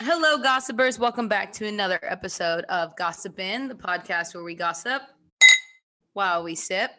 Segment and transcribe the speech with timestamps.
[0.00, 0.96] Hello, gossipers.
[0.96, 5.02] Welcome back to another episode of Gossipin, the podcast where we gossip
[6.12, 6.92] while we sip.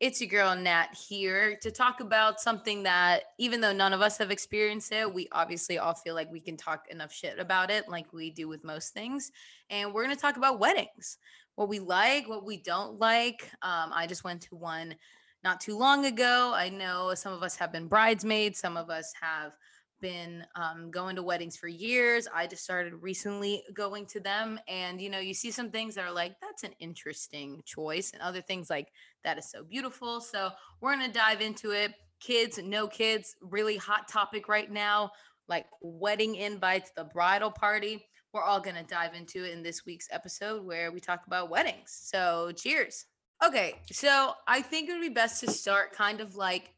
[0.00, 4.18] It's your girl Nat here to talk about something that, even though none of us
[4.18, 7.88] have experienced it, we obviously all feel like we can talk enough shit about it,
[7.88, 9.30] like we do with most things.
[9.70, 11.18] And we're going to talk about weddings
[11.54, 13.48] what we like, what we don't like.
[13.62, 14.96] Um, I just went to one
[15.44, 16.52] not too long ago.
[16.52, 19.52] I know some of us have been bridesmaids, some of us have
[20.00, 22.28] been um, going to weddings for years.
[22.34, 24.58] I just started recently going to them.
[24.68, 28.20] And, you know, you see some things that are like, that's an interesting choice, and
[28.20, 28.88] other things like,
[29.24, 30.20] that is so beautiful.
[30.20, 31.94] So we're going to dive into it.
[32.20, 35.10] Kids, no kids, really hot topic right now,
[35.48, 38.06] like wedding invites, the bridal party.
[38.32, 41.50] We're all going to dive into it in this week's episode where we talk about
[41.50, 41.96] weddings.
[42.02, 43.06] So cheers.
[43.44, 43.80] Okay.
[43.92, 46.72] So I think it would be best to start kind of like,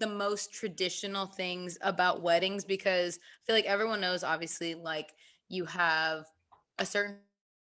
[0.00, 5.14] the most traditional things about weddings because I feel like everyone knows obviously like
[5.48, 6.26] you have
[6.78, 7.18] a certain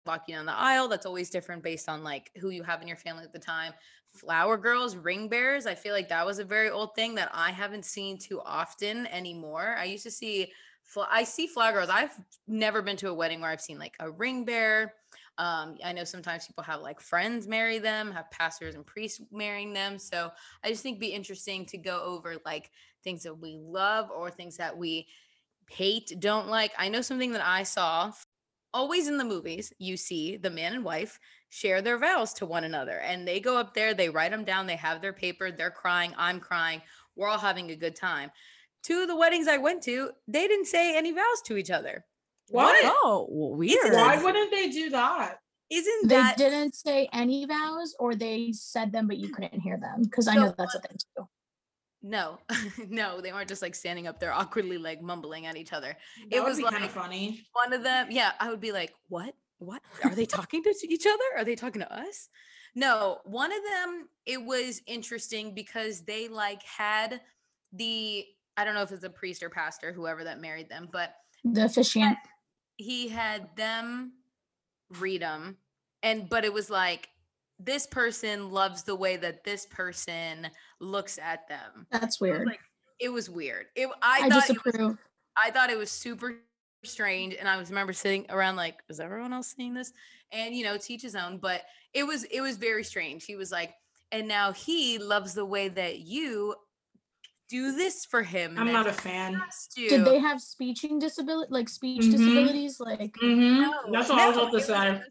[0.07, 2.97] walking down the aisle that's always different based on like who you have in your
[2.97, 3.73] family at the time.
[4.15, 7.51] Flower girls, ring bearers, I feel like that was a very old thing that I
[7.51, 9.77] haven't seen too often anymore.
[9.79, 10.53] I used to see
[11.11, 11.91] I see flower girls.
[11.91, 14.95] I've never been to a wedding where I've seen like a ring bearer.
[15.39, 19.73] Um, I know sometimes people have like friends marry them, have pastors and priests marrying
[19.73, 19.99] them.
[19.99, 20.31] So
[20.65, 22.71] I just think be interesting to go over like
[23.05, 25.07] things that we love or things that we
[25.71, 26.73] hate, don't like.
[26.77, 28.13] I know something that I saw
[28.75, 31.19] always in the movies, you see the man and wife
[31.51, 34.67] share their vows to one another and they go up there, they write them down,
[34.67, 36.83] they have their paper, they're crying, I'm crying,
[37.17, 38.31] we're all having a good time.
[38.83, 42.05] Two of the weddings I went to, they didn't say any vows to each other.
[42.51, 42.77] What?
[42.85, 43.93] Oh, weird.
[43.93, 45.39] Why wouldn't they do that?
[45.71, 49.77] Isn't they that didn't say any vows or they said them but you couldn't hear
[49.77, 51.29] them because i know that's a thing too
[52.03, 52.39] no
[52.89, 55.95] no they weren't just like standing up there awkwardly like mumbling at each other
[56.31, 57.45] That it would was be like kind of funny.
[57.53, 61.07] one of them yeah i would be like what what are they talking to each
[61.07, 62.31] other are they talking to us
[62.75, 67.21] no one of them it was interesting because they like had
[67.75, 68.25] the
[68.57, 71.67] i don't know if it's a priest or pastor whoever that married them but the
[71.67, 72.17] officiant
[72.79, 74.13] he had them
[74.99, 75.57] read them
[76.03, 77.11] and but it was like
[77.59, 80.49] this person loves the way that this person
[80.81, 81.87] looks at them.
[81.91, 82.47] That's It was weird.
[82.47, 82.61] like
[83.01, 83.67] it was weird.
[83.75, 84.99] It i, i, thought it was, disapprove.
[85.37, 86.37] I thought it was super
[86.85, 89.93] strange and i was remember sitting around like is everyone else seeing this?
[90.31, 91.63] And you know teach his own but
[91.95, 93.25] it was it was very strange.
[93.25, 93.75] He was like
[94.13, 96.55] and now he loves the way that you
[97.49, 99.41] do this for him I'm not a fan.
[99.77, 102.11] did they have speeching disability like speech Mhm.
[102.13, 103.63] disabilities like Mm-hmm.
[103.63, 104.99] No, That's what I was about to it say.
[104.99, 105.11] just-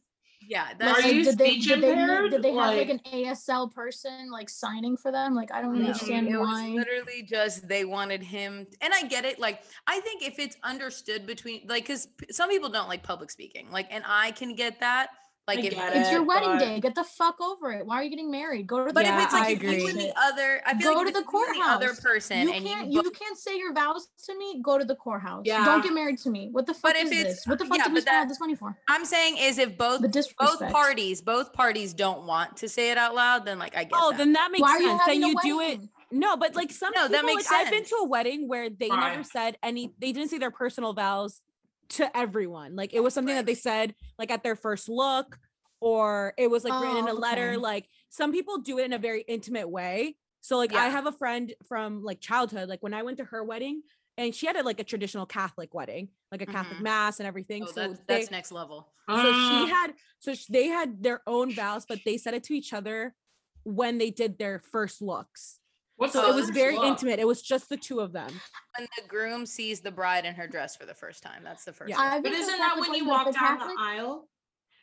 [0.50, 2.31] yeah Are that's like, you did they speech did they, impaired?
[2.31, 5.74] did they have like, Like- an asl person like signing for them like i don't
[5.80, 9.64] No, understand it why was literally just they wanted him and i get it like
[9.88, 13.88] i think if it's understood between like because some people don't like public speaking like
[13.90, 15.09] and i can get that
[15.47, 17.96] like I if get it's your wedding but- day get the fuck over it why
[17.96, 19.69] are you getting married go to the but Yeah, if it's like I if you
[19.69, 19.90] agree.
[19.90, 22.41] and the other i feel Go like to the it's you and the other person
[22.41, 25.63] you can't you, you, can't say your vows to me go to the courthouse Yeah.
[25.66, 27.66] don't get married to me what the fuck But is if it's- this what the
[27.66, 30.02] fuck yeah, did we spend all this money for i'm saying is if both
[30.38, 33.94] both parties both parties don't want to say it out loud then like i get
[33.96, 34.18] Oh, that.
[34.18, 35.02] then that makes why are you sense.
[35.02, 35.68] having Then you do it.
[35.69, 35.90] wedding?
[36.09, 38.69] No, but like some No, people, that makes like, I've been to a wedding where
[38.69, 39.91] they never said any.
[40.00, 41.41] They didn't say their personal vows
[41.90, 42.75] to everyone.
[42.75, 43.42] Like it was something Right.
[43.42, 45.38] that they said like at their first look,
[45.80, 47.50] or it was like written in a Oh, letter.
[47.50, 47.58] okay.
[47.58, 50.16] Like some people do it in a very intimate way.
[50.42, 52.70] So like I have a friend from like childhood.
[52.70, 53.81] Like when I went to her wedding,
[54.20, 56.84] and she had a, like a traditional Catholic wedding, like a Catholic Mhm.
[56.84, 57.64] mass and everything.
[57.64, 59.34] oh, so that's, they, that's next level so Uh,
[59.66, 62.74] she had so sh- they had their own vows but they said it to each
[62.74, 63.14] other
[63.64, 65.59] when they did their first looks
[65.97, 66.85] What's so it was very look?
[66.85, 68.30] intimate it was just the two of them
[68.78, 71.74] when the groom sees the bride in her dress for the first time that's the
[71.74, 71.97] first Yeah.
[71.97, 72.06] one.
[72.06, 74.30] I've But been to a isn't that when you walk down Catholic- the aisle?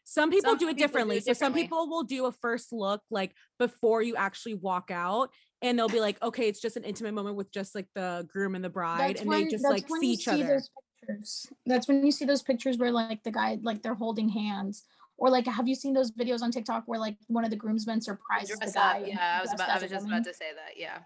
[0.06, 2.72] some people Some do it people do differently so some people will do a first
[2.72, 5.30] look like before you actually walk out
[5.62, 8.54] and they'll be like okay it's just an intimate moment with just like the groom
[8.54, 10.68] and the bride That's and when, they just like see each see other those
[11.00, 11.46] pictures.
[11.64, 14.82] That's when you see those pictures where like the guy like they're holding hands.
[15.16, 18.00] Or like have you seen those videos on TikTok where like one of the groomsmen
[18.00, 19.00] surprises the guy?
[19.00, 19.06] up.
[19.06, 20.18] yeah i was about i was just woman?
[20.18, 20.98] about to say that yeah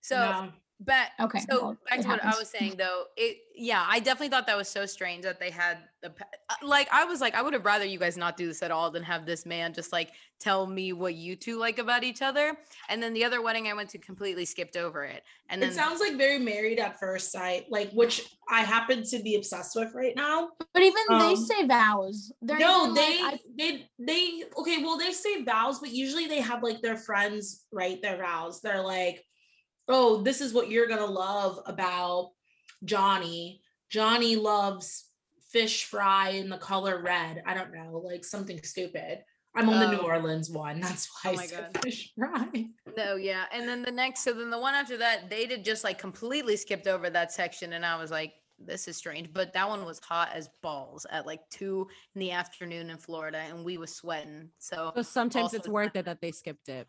[0.00, 0.52] so No.
[0.84, 3.98] But Okay, so well, back it to what I was saying though, it yeah, I
[3.98, 7.34] definitely thought that was so strange that they had the uh, like I was like
[7.34, 9.72] I would have rather you guys not do this at all than have this man
[9.72, 12.56] just like tell me what you two like about each other.
[12.88, 15.22] And then the other wedding I went to completely skipped over it.
[15.48, 19.22] And then It sounds like very married at first sight, like which I happen to
[19.22, 20.50] be obsessed with right now.
[20.74, 22.32] But even they Um, say vows.
[22.42, 24.82] They're no, they like, I, they they okay.
[24.82, 28.60] Well, they say vows, but usually they have like their friends write their vows.
[28.60, 29.24] They're like,
[29.88, 32.32] oh, this is what you're gonna love about
[32.84, 33.60] Johnny.
[33.90, 35.08] Johnny loves
[35.50, 37.42] fish fry in the color red.
[37.46, 39.18] I don't know, like something stupid.
[39.54, 40.06] I'm on the New Oh.
[40.06, 40.80] Orleans one.
[40.80, 41.82] That's why Oh I my said God.
[41.82, 42.48] fish fry.
[42.96, 43.44] No, yeah.
[43.52, 46.56] And then the next, so then the one after that, they did just like completely
[46.56, 47.72] skipped over that section.
[47.74, 49.32] And I was like, this is strange.
[49.32, 53.38] But that one was hot as balls at like two in the afternoon in Florida
[53.38, 54.50] and we was sweating.
[54.58, 56.86] So So sometimes it's it's worth it that they skipped it.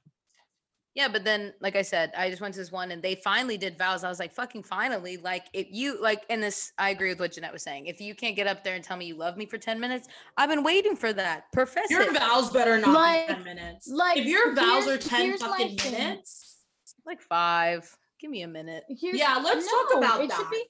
[0.95, 3.57] Yeah, but then like I said, I just went to this one and they finally
[3.57, 4.03] did vows.
[4.03, 5.17] I was like, fucking finally.
[5.17, 7.87] Like if you like in this, I agree with what Jeanette was saying.
[7.87, 10.07] If you can't get up there and tell me you love me for 10 minutes,
[10.37, 11.51] I've been waiting for that.
[11.51, 11.93] Professor.
[11.93, 13.87] Your vows better not Like- be 10 minutes.
[13.87, 15.91] like, if your vows are 10 fucking thing.
[15.93, 16.57] minutes,
[17.05, 17.89] like five.
[18.19, 18.83] Give me a minute.
[18.87, 20.49] Here's, Yeah, let's talk about it Should that.
[20.51, 20.63] be,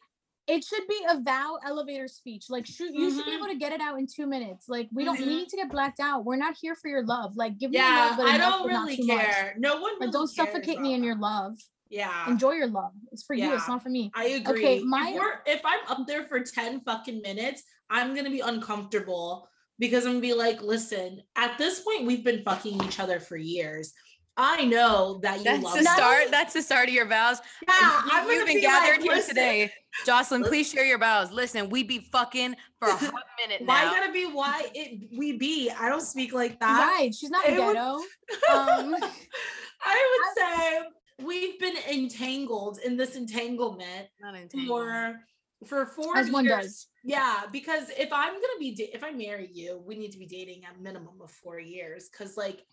[0.48, 2.46] it should be a vow elevator speech.
[2.50, 3.38] Like, shoot, you should be Mhm.
[3.38, 4.68] able to get it out in two minutes.
[4.68, 5.18] Like, we don't.
[5.18, 5.28] Mhm.
[5.28, 6.26] We need to get blacked out.
[6.26, 7.36] We're not here for your love.
[7.38, 9.26] Like, give me yeah, love, but I don't really too much.
[9.26, 9.56] care.
[9.58, 11.56] No one really Like, don't suffocate me in your love.
[11.90, 12.28] Yeah.
[12.30, 12.92] Enjoy your love.
[13.12, 13.54] It's for you.
[13.54, 14.12] It's not for me.
[14.16, 14.60] I agree.
[14.60, 15.12] Okay, my-
[15.46, 19.48] if, if I'm up there for 10 fucking minutes, I'm gonna be uncomfortable
[19.80, 23.38] because I'm gonna be like, listen, at this point, we've been fucking each other for
[23.38, 23.94] years.
[24.36, 25.86] I know that you That's love the me.
[25.86, 26.18] Start.
[26.20, 27.38] only- That's the start of your vows.
[27.68, 29.74] Yeah, You- I'm You've been be gathered like, here "Listen, today.
[30.06, 31.32] Jocelyn, listen- please share your vows.
[31.32, 33.14] Listen, we be fucking for a hot
[33.46, 33.94] minute Why now.
[33.94, 35.70] gotta be why it we be?
[35.70, 36.80] I don't speak like that.
[36.98, 37.14] right.
[37.14, 38.00] She's not it would- ghetto.
[38.52, 38.96] Um,
[39.86, 40.80] I would say
[41.26, 44.36] we've been entangled in this entanglement Not
[44.68, 45.20] for
[45.68, 46.64] for four As one years.
[46.64, 46.88] does.
[47.06, 50.26] Yeah, because if I'm gonna be da- if I marry you, we need to be
[50.26, 52.10] dating a minimum of four years.
[52.10, 52.66] Cause like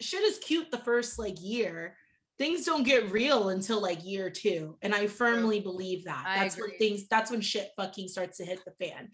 [0.00, 1.96] shit is cute the first like year.
[2.38, 4.76] Things don't get real until like year two.
[4.82, 6.24] And I firmly believe that.
[6.26, 9.08] I That's when things that's when shit fucking starts to hit the fan.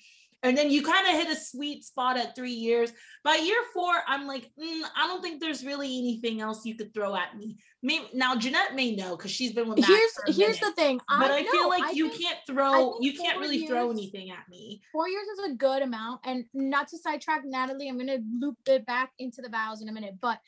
[0.45, 2.93] And then you kind of hit a sweet spot at three years.
[3.23, 6.93] By year four, I'm like, "Mm, I don't think there's really anything else you could
[6.93, 7.59] throw at me.
[7.85, 10.75] Maybe now Jeanette may know because she's been with Matt here's for a here's minute.
[10.77, 11.01] the thing.
[11.09, 14.49] but I, feel like I you think- can't throw, you can't really throw anything at
[14.49, 14.81] me.
[14.93, 18.85] four years is a good amount and not to sidetrack natalie i'm gonna loop it
[18.87, 20.39] back into the vows in a minute but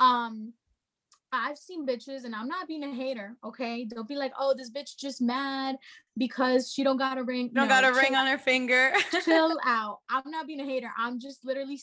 [0.00, 0.52] um
[1.32, 4.70] i've seen bitches and i'm not being a hater okay don't be like oh this
[4.70, 5.76] bitch just mad
[6.16, 8.92] because she don't got a ring don't No, got a ring on her finger.
[9.24, 11.80] chill out i'm not being a hater i'm just literally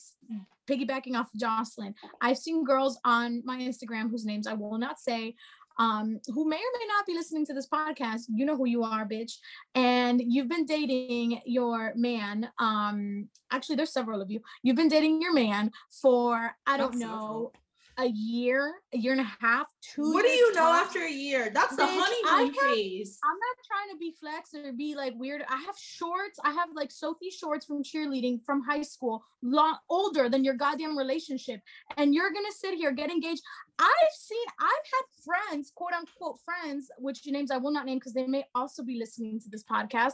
[0.69, 4.99] piggybacking off of jocelyn i've seen girls on my instagram whose names i will not
[4.99, 5.35] say
[5.79, 8.81] um, who may or may not be listening to this podcast, you know who you
[8.83, 9.33] are, bitch.
[9.75, 12.49] And you've been dating your man.
[12.57, 14.41] Um, actually, there's several of you.
[14.63, 17.51] You've been dating your man for I don't Not know.
[17.99, 20.13] A year, a year and a half, two.
[20.13, 20.87] What do you know tops.
[20.89, 21.49] after a year?
[21.51, 23.17] That's the honeymoon have- phase.
[23.23, 25.43] I'm not trying to be flex or be like weird.
[25.49, 26.39] I have shorts.
[26.43, 30.95] I have like Soffe shorts from cheerleading from high school, long older than your goddamn
[30.95, 31.59] relationship.
[31.97, 33.41] And you're gonna sit here, get engaged.
[33.79, 35.05] I've seen, I've had
[35.49, 38.99] friends, quote unquote friends, which names I will not name because they may also be
[38.99, 40.13] listening to this podcast.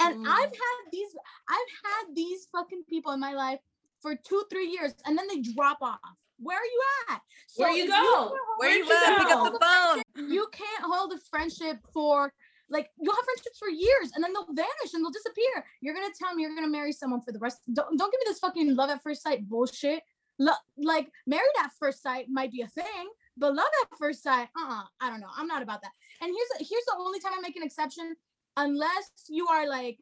[0.00, 0.28] And Mm.
[0.28, 1.10] I've had these,
[1.48, 3.58] I've had these fucking people in my life
[4.00, 5.98] for two, three years, and then they drop off.
[6.38, 7.20] Where are you at?
[7.56, 8.36] Where you go?
[8.58, 9.18] Where you at?
[9.18, 10.30] Pick up the phone.
[10.30, 12.32] you can't hold a friendship for
[12.70, 15.64] like you'll have friendships for years and then they'll vanish and they'll disappear.
[15.80, 17.58] You're gonna tell me you're gonna marry someone for the rest.
[17.72, 20.02] Don't don't give me this fucking love at first sight bullshit.
[20.38, 24.48] Lo- like married at first sight might be a thing, but love at first sight,
[24.58, 25.28] uh, uh I don't know.
[25.36, 25.92] I'm not about that.
[26.20, 28.16] And here's here's the only time I make an exception,
[28.56, 29.98] unless you are like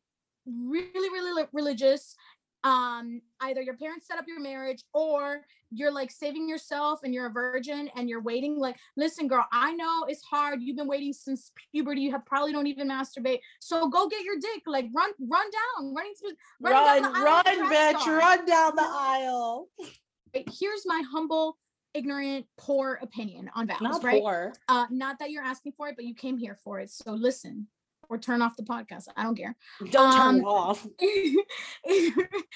[0.47, 2.15] really really li- religious.
[2.65, 7.27] Um, either your parents set up your marriage or you're like saving yourself and you're
[7.27, 10.61] a virgin and you're waiting like listen girl i know it's hard.
[10.63, 12.03] You've been waiting since puberty.
[12.03, 13.41] You have probably don't even masturbate.
[13.61, 14.63] So go get your dick.
[14.67, 15.95] Like run run down.
[15.95, 18.19] Running through running Run, run, bitch, star.
[18.19, 19.69] run down the aisle.
[20.33, 21.57] Here's my humble
[21.95, 24.21] ignorant poor opinion on vows Not right?
[24.23, 24.53] poor.
[24.69, 26.91] uh not that you're asking for it but you came here for it.
[26.91, 27.67] So listen
[28.13, 29.57] or turn off the podcast i don't care
[29.91, 30.87] Don't turn Um, it off.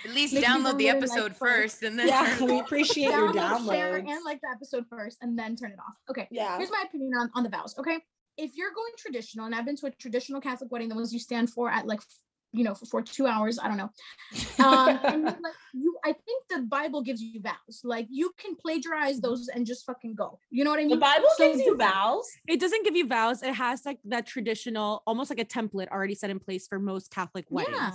[0.04, 1.40] At least download the download it, like, episode first.
[1.40, 2.66] first and then Yeah, we off.
[2.66, 5.94] appreciate your download, share, and like the episode first, and then turn it off.
[6.10, 6.28] Okay.
[6.30, 6.56] Yeah.
[6.58, 7.74] Here's my opinion on, on the vows.
[7.78, 7.98] Okay.
[8.36, 11.18] If you're going traditional, and I've been to a traditional Catholic wedding, the ones you
[11.18, 12.00] stand for at like,
[12.56, 13.90] you know, for, for two hours, I don't know.
[14.64, 17.82] Um, and you, like, you, I think the Bible gives you vows.
[17.84, 20.38] Like you can plagiarize those and just fucking go.
[20.50, 20.90] You know what I mean?
[20.90, 22.26] the Bible So gives you vows.
[22.48, 23.42] It doesn't give you vows.
[23.42, 27.10] It has like that traditional, almost like a template already set in place for most
[27.10, 27.76] Catholic weddings.
[27.76, 27.92] Yeah.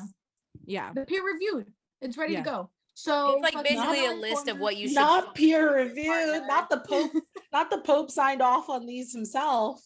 [0.65, 0.93] Yeah.
[0.93, 1.67] The peer reviewed.
[2.01, 2.43] It's ready Yeah.
[2.43, 2.69] to go.
[2.93, 6.43] So It's like basically a list of what you should Not peer reviewed.
[6.45, 7.11] Not the Pope.
[7.51, 9.81] not the Pope signed off on these himself.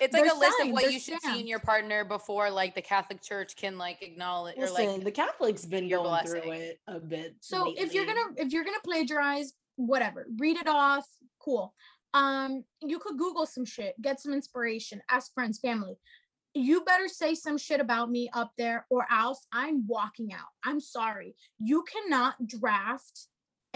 [0.00, 2.50] It's like They're a list of what they're you should see in your partner before
[2.50, 6.26] like the Catholic Church can like acknowledge or Listen, like the Catholics been your going
[6.26, 7.36] through it a bit.
[7.40, 11.06] So if you're gonna if you're gonna plagiarize, whatever, read it off,
[11.40, 11.74] cool.
[12.14, 15.98] Um, you could Google some shit, get some inspiration, ask friends, family.
[16.54, 20.48] you better say some shit about me up there or else I'm walking out.
[20.64, 21.34] I'm sorry.
[21.58, 23.26] You cannot draft.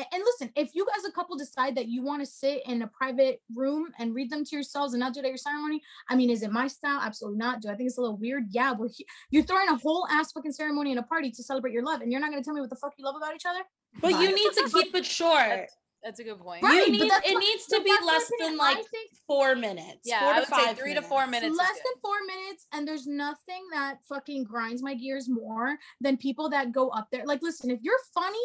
[0.02, 2.82] A- And listen, if you as a couple decide that you want to sit in
[2.82, 5.80] a private room and read them to yourselves and not do it at your ceremony,
[6.08, 7.00] I mean, is it my style?
[7.02, 7.60] Absolutely not.
[7.62, 8.44] Do I think it's a little weird?
[8.50, 11.72] Yeah, we're he- you're throwing a whole ass fucking ceremony and a party to celebrate
[11.72, 13.46] your love, and you're not gonna tell me what the fuck you love about each
[13.46, 13.60] other?
[14.00, 15.68] But you need to keep it short.
[16.04, 16.64] That's a good point.
[16.64, 19.54] Right, You but need, that's it what- needs to be less than like think four
[19.54, 20.00] minutes.
[20.04, 21.52] Yeah, four I to would say five three to four minutes.
[21.52, 26.16] is less than four minutes and there's nothing that fucking grinds my gears more than
[26.16, 28.42] people that go up there like listen if you're funny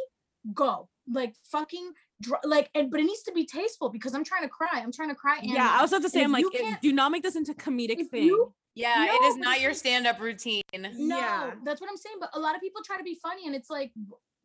[0.54, 4.42] go like fucking dr- like and but it needs to be tasteful because i'm trying
[4.44, 6.32] to cry i'm trying to cry and yeah, I was about to say, if I'm
[6.34, 8.26] like, it- do not make this into comedic thing.
[8.26, 10.62] you- Yeah, it No, is but not your like- stand-up routine.
[10.74, 11.52] no Yeah.
[11.64, 13.70] that's what i'm saying but a lot of people try to be funny and it's
[13.70, 13.92] like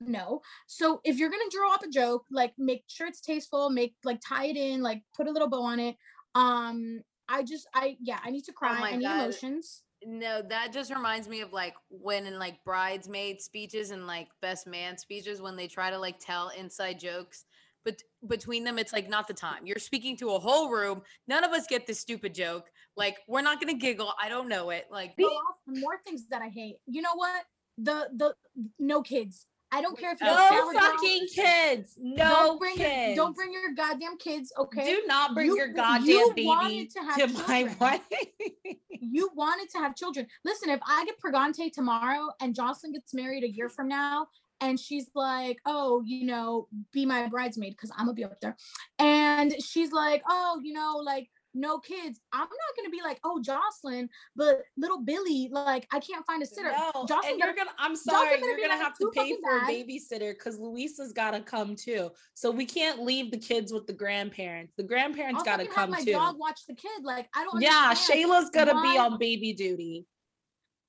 [0.00, 3.94] no so if you're gonna draw up a joke like make sure it's tasteful make
[4.04, 5.96] like tie it in like put a little bow on it
[6.34, 9.20] um i just i yeah i need to cry Oh i need God.
[9.24, 14.28] emotions No, that just reminds me of like when in like bridesmaid speeches and like
[14.40, 17.44] best man speeches when they try to like tell inside jokes.
[17.84, 17.96] But
[18.28, 19.66] between them, it's like not the time.
[19.66, 21.02] You're speaking to a whole room.
[21.26, 22.70] None of us get this stupid joke.
[22.96, 24.12] Like we're not gonna giggle.
[24.22, 24.86] I don't know it.
[24.90, 26.76] Like on more things that I hate.
[26.86, 27.44] You know what?
[27.78, 28.34] The the
[28.78, 29.46] no kids.
[29.74, 31.96] I don't care if you're a No fucking kids.
[31.98, 33.06] No don't bring kids.
[33.08, 34.52] Your, don't bring your goddamn kids.
[34.58, 34.84] Okay.
[34.84, 37.76] Do not bring You- your you goddamn baby wanted to have to my children.
[37.80, 38.76] wedding.
[39.00, 40.26] you wanted to have children.
[40.44, 44.26] Listen, if I get pregante tomorrow and Jocelyn gets married a year from now,
[44.60, 48.56] and she's like, "Oh, you know, be my bridesmaid because I'm gonna be up there,"
[48.98, 52.20] and she's like, "Oh, you know, like." No kids.
[52.32, 56.46] I'm not gonna be like, oh, Jocelyn, but little Billy, like, I can't find a
[56.46, 56.70] sitter.
[56.70, 57.70] No, Jocelyn and you're gonna.
[57.78, 60.32] I'm Jocelyn sorry, better you're gonna like have to too pay fucking for a babysitter
[60.32, 62.10] because Luisa's gotta come too.
[62.34, 64.72] So we can't leave the kids with the grandparents.
[64.76, 66.12] The grandparents I'll gotta fucking come have my too.
[66.12, 67.02] dog watch the kid.
[67.02, 67.60] Like, I don't.
[67.60, 67.92] Yeah.
[67.94, 70.06] Shayla's gonna be on baby duty.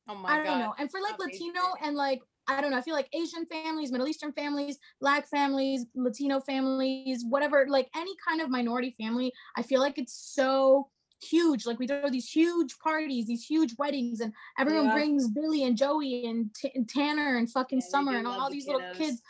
[0.07, 0.43] oh my I god.
[0.43, 0.73] don't know.
[0.79, 4.07] And for like Latino and like I don't know, I feel like Asian families, Middle
[4.07, 9.79] Eastern families, Black families, Latino families, whatever, like any kind of minority family, I feel
[9.79, 10.89] like it's so
[11.21, 11.65] huge.
[11.65, 14.93] Like we throw these huge parties, these huge weddings, and everyone Yeah.
[14.93, 18.55] brings Billy and Joey and, T- and Tanner and fucking Yeah, Summer and all the
[18.55, 19.21] these little kids.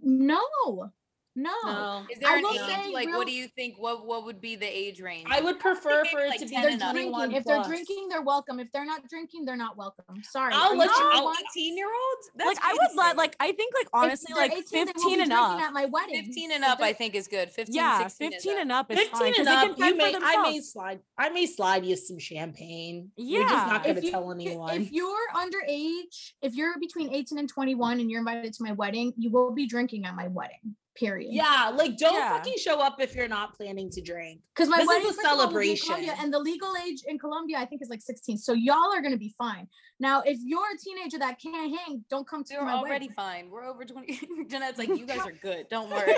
[0.00, 0.92] No,
[1.36, 1.52] no.
[1.64, 2.60] No, Is there I an will age?
[2.60, 3.76] say Like, real- what do you think?
[3.78, 5.28] What what would be the age range?
[5.30, 7.36] I would prefer maybe for it like to be They're 21 drinking.
[7.36, 8.58] If they're drinking, they're welcome.
[8.58, 10.22] If they're not drinking, they're not welcome.
[10.24, 10.52] Sorry.
[10.54, 12.30] I'll let you- the I'll- 18 year olds?
[12.44, 15.20] like I would let, like I think, like honestly, like 18, they will be 15
[15.20, 15.60] and up.
[15.60, 16.24] At my wedding.
[16.24, 17.52] 15 and up, I think is good.
[17.52, 18.86] 15, Yeah, 16 15 and up.
[18.86, 19.08] up is fine.
[19.08, 23.12] 15 'cause and up, you may I may slide I may slide you some champagne.
[23.18, 24.80] We're just not gonna tell anyone.
[24.82, 29.12] If you're underage, if you're between 18 and 21 and you're invited to my wedding,
[29.16, 30.76] you will be drinking at my wedding.
[30.96, 31.32] Period.
[31.32, 32.36] yeah, like don't Yeah.
[32.38, 34.40] fucking show up if you're not planning to drink.
[34.54, 36.24] Because my This is a first of all, will be in Colombia, celebration.
[36.24, 38.38] and the legal age in Colombia, I think, is like 16.
[38.38, 39.68] So y'all are gonna be fine.
[40.00, 43.10] Now, if you're a teenager that can't hang, don't come to We're my already wedding.
[43.14, 43.50] fine.
[43.50, 44.20] We're over 20.
[44.48, 45.68] Jeanette's like, you guys are good.
[45.68, 46.14] Don't worry.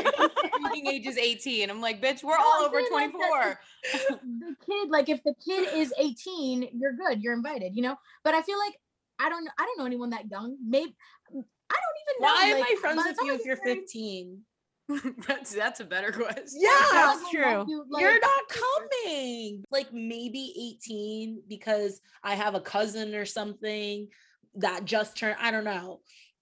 [0.61, 1.71] Drinking age is 18.
[1.71, 3.61] I'm like, bitch, we're No, all I'm over saying, like, 24.
[4.41, 7.23] the kid, like if the kid is 18, you're good.
[7.23, 7.75] You're invited.
[7.77, 7.97] You know.
[8.25, 8.75] But I feel like
[9.19, 9.49] I don't.
[9.59, 10.57] I don't know anyone that young.
[10.65, 10.95] Maybe
[11.31, 12.27] I don't even know.
[12.27, 14.41] Why am like, I friends with you if you're 15?
[15.27, 16.45] that's that's a better question.
[16.61, 17.65] Yeah, That's true.
[17.69, 18.43] you, like- you're not
[19.05, 19.65] coming.
[19.71, 24.09] Like maybe 18 because I have a cousin or something
[24.57, 26.01] that just turned, I don't know.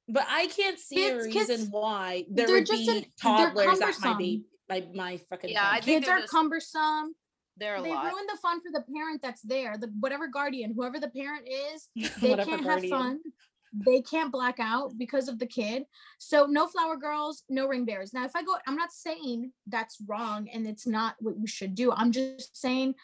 [0.09, 2.95] But I can't see a Kids- reason kids- why there they're would just be an-
[2.95, 4.19] they're toddlers at my cumbersome.
[4.19, 7.15] baby my my fucking Yeah, I think Kids they're just- cumbersome.
[7.59, 8.05] They're a they lot.
[8.12, 9.79] ruin the fun for the parent that's there.
[9.79, 11.88] The whatever guardian, whoever the parent is,
[12.21, 12.65] they can't guardian.
[12.65, 13.21] have fun.
[13.85, 15.85] They can't black out because of the kid.
[16.18, 18.14] So no flower girls, no ring bearers.
[18.14, 21.75] Now, if I go, I'm not saying that's wrong and it's not what you should
[21.75, 21.92] do.
[21.92, 22.95] I'm just saying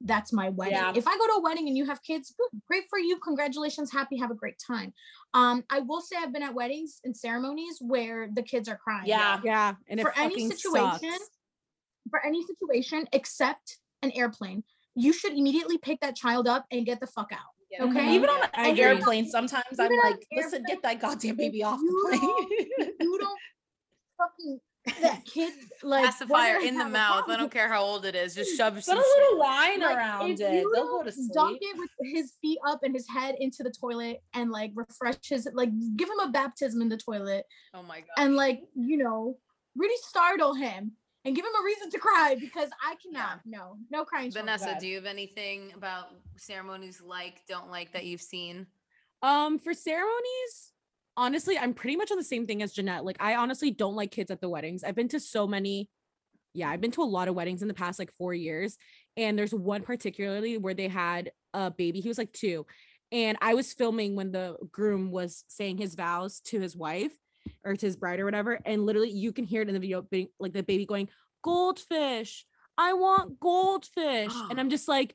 [0.00, 0.74] that's my wedding.
[0.74, 0.92] Yeah.
[0.94, 3.18] If I go to a wedding and you have kids, good, great for you.
[3.18, 4.92] Congratulations, happy, have a great time.
[5.32, 9.06] Um, I will say I've been at weddings and ceremonies where the kids are crying.
[9.06, 9.40] Yeah.
[9.44, 11.30] Yeah, and for any situation, sucks.
[12.10, 17.00] for any situation except an airplane, you should immediately pick that child up and get
[17.00, 17.53] the fuck out.
[17.78, 17.84] Yeah.
[17.84, 18.14] okay.
[18.14, 21.36] Even on an And you're not- airplane, sometimes I'm like, an listen, get that goddamn
[21.36, 22.90] baby off you the plane.
[23.00, 23.38] You don't
[24.18, 24.60] fucking
[25.00, 25.50] that kid
[25.82, 27.24] like pacifier in the gonna have a mouth.
[27.28, 28.34] I don't care how old it is.
[28.34, 30.40] Just shove Put some a little line Like, around it.
[30.40, 31.32] you They'll go to sleep.
[31.32, 35.16] Dunk it with his feet up and his head into the toilet and like refresh
[35.26, 38.08] his like give him a baptism in the toilet Oh my god.
[38.18, 39.38] and like you know
[39.74, 40.92] really startle him
[41.24, 44.30] and give him a reason to cry because I cannot no no crying.
[44.30, 48.66] Vanessa, do you have anything about ceremonies like, don't like that you've seen?
[49.22, 50.72] Um, for ceremonies,
[51.16, 53.04] honestly, I'm pretty much on the same thing as Jeanette.
[53.04, 54.84] Like, I honestly don't like kids at the weddings.
[54.84, 55.88] I've been to so many,
[56.52, 58.76] yeah, I've been to a lot of weddings in the past like four years.
[59.16, 62.00] And there's one particularly where they had a baby.
[62.00, 62.66] He was like two.
[63.12, 67.12] And I was filming when the groom was saying his vows to his wife
[67.64, 68.58] or it's his bride or whatever.
[68.64, 71.08] And literally you can hear it in the video, being- like the baby going,
[71.42, 72.46] Goldfish.
[72.76, 74.32] I want goldfish.
[74.50, 75.14] and I'm just like,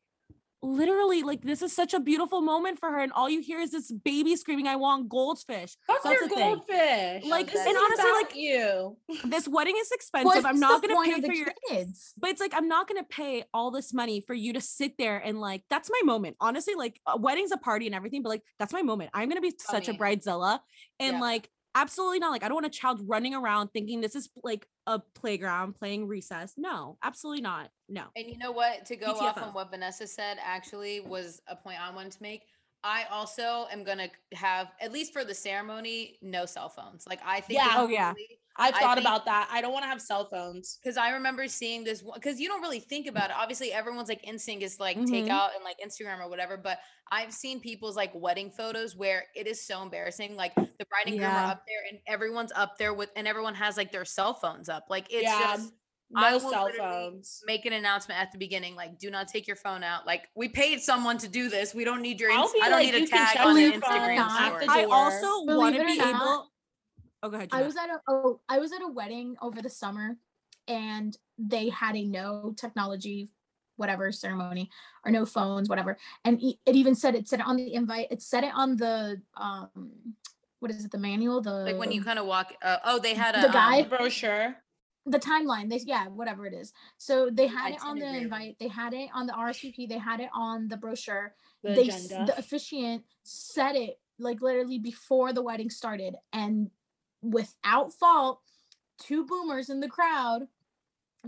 [0.61, 2.99] literally, like this is such a beautiful moment for her.
[2.99, 5.75] And all you hear is this baby screaming, I want goldfish.
[5.87, 6.53] Fuck That's your the thing.
[6.55, 7.25] goldfish.
[7.25, 8.97] Like, this and is honestly, like, you.
[9.25, 10.45] This wedding is expensive.
[10.45, 12.13] I'm not gonna pay for your kids.
[12.17, 15.17] but it's like I'm not gonna pay all this money for you to sit there
[15.17, 16.35] and like that's my moment.
[16.41, 19.11] Honestly, like a wedding's a party and everything, but like that's my moment.
[19.13, 20.59] I'm gonna be such a bridezilla
[20.99, 21.21] and Yeah.
[21.21, 22.31] like absolutely not.
[22.31, 26.07] Like I don't want a child running around thinking this is like a playground playing
[26.07, 26.53] recess.
[26.57, 27.69] No, absolutely not.
[27.87, 28.05] No.
[28.15, 28.85] And you know what?
[28.87, 29.47] To go off PTFO.
[29.47, 32.43] on what Vanessa said, actually was a point I wanted to make.
[32.83, 37.05] I also am gonna have, at least for the ceremony, no cell phones.
[37.07, 37.73] Like I think, Yeah.
[37.75, 38.13] Oh, yeah.
[38.59, 39.47] I've thought think- about that.
[39.51, 40.77] I don't want to have cell phones.
[40.83, 43.35] because I remember seeing this because you don't really think about it.
[43.37, 45.29] Obviously, everyone's like instinct is like take Mhm.
[45.29, 46.57] out and like Instagram or whatever.
[46.57, 46.79] But
[47.11, 50.35] I've seen people's like wedding photos where it is so embarrassing.
[50.35, 51.45] Like the bride and groom Yeah.
[51.47, 54.69] are up there and everyone's up there with and everyone has like their cell phones
[54.69, 54.85] up.
[54.89, 55.55] Like it's Yeah.
[55.55, 55.73] just
[56.15, 57.41] I will cell phones.
[57.45, 60.07] make an announcement at the beginning, like do not take your phone out.
[60.07, 61.73] Like we paid someone to do this.
[61.75, 62.31] We don't need your.
[62.31, 64.47] I'll Inst- be I don't like, need a tag on your an phone Instagram at
[64.47, 64.65] story.
[64.65, 66.48] the I also want to it or be not, able
[67.21, 67.49] Oh, go ahead.
[67.51, 70.17] I was at a oh I was at a wedding over the summer
[70.67, 73.29] and they had a no technology
[73.75, 74.69] whatever ceremony
[75.05, 78.21] or no phones whatever and it even said it said it on the invite it
[78.21, 79.69] said it on the um
[80.59, 82.53] what is it the manual the Like when you kind of walk.
[82.61, 83.83] Uh, oh, they had a The guide?
[83.83, 84.55] um, brochure.
[85.05, 88.23] the timeline they yeah whatever it is so they had it on the itinerary.
[88.25, 91.33] invite they had it on the RSVP they had it on the brochure
[91.63, 92.25] The they agenda.
[92.27, 96.69] the officiant said it like literally before the wedding started and
[97.21, 98.41] without fault
[98.99, 100.47] two boomers in the crowd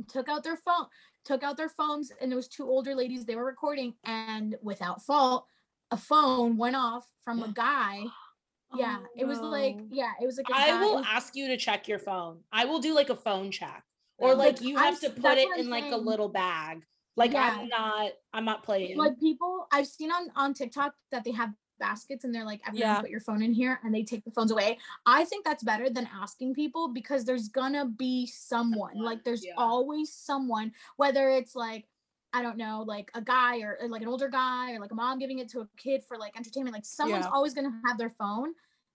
[0.08, 0.86] took out their phone
[1.26, 5.02] took out their phones and it was two older ladies they were recording and without
[5.04, 5.46] fault
[5.92, 10.26] a phone went off from a guy oh, yeah Oh, it was like yeah it
[10.26, 12.40] was like a I guy- will was- ask you to check your phone.
[12.51, 13.84] I will do like a phone check.
[14.18, 16.30] Or like Like, you I'm have to put it what I'm in like a little
[16.30, 16.84] bag.
[17.18, 17.58] Like Yeah.
[17.60, 18.98] I'm not I'm not playing.
[18.98, 21.50] like people I've seen on on TikTok that they have
[21.81, 23.01] baskets and they're like everyone Yeah.
[23.01, 24.77] put your phone in here and they take the phones away.
[25.05, 29.46] I think that's better than asking people because there's gonna be someone Someone, like there's
[29.46, 29.53] yeah.
[29.57, 31.85] always someone whether it's like
[32.31, 34.96] I don't know like a guy or, or, like an older guy or like a
[34.96, 37.31] mom giving it to a kid for like entertainment like someone's Yeah.
[37.33, 38.53] always gonna have their phone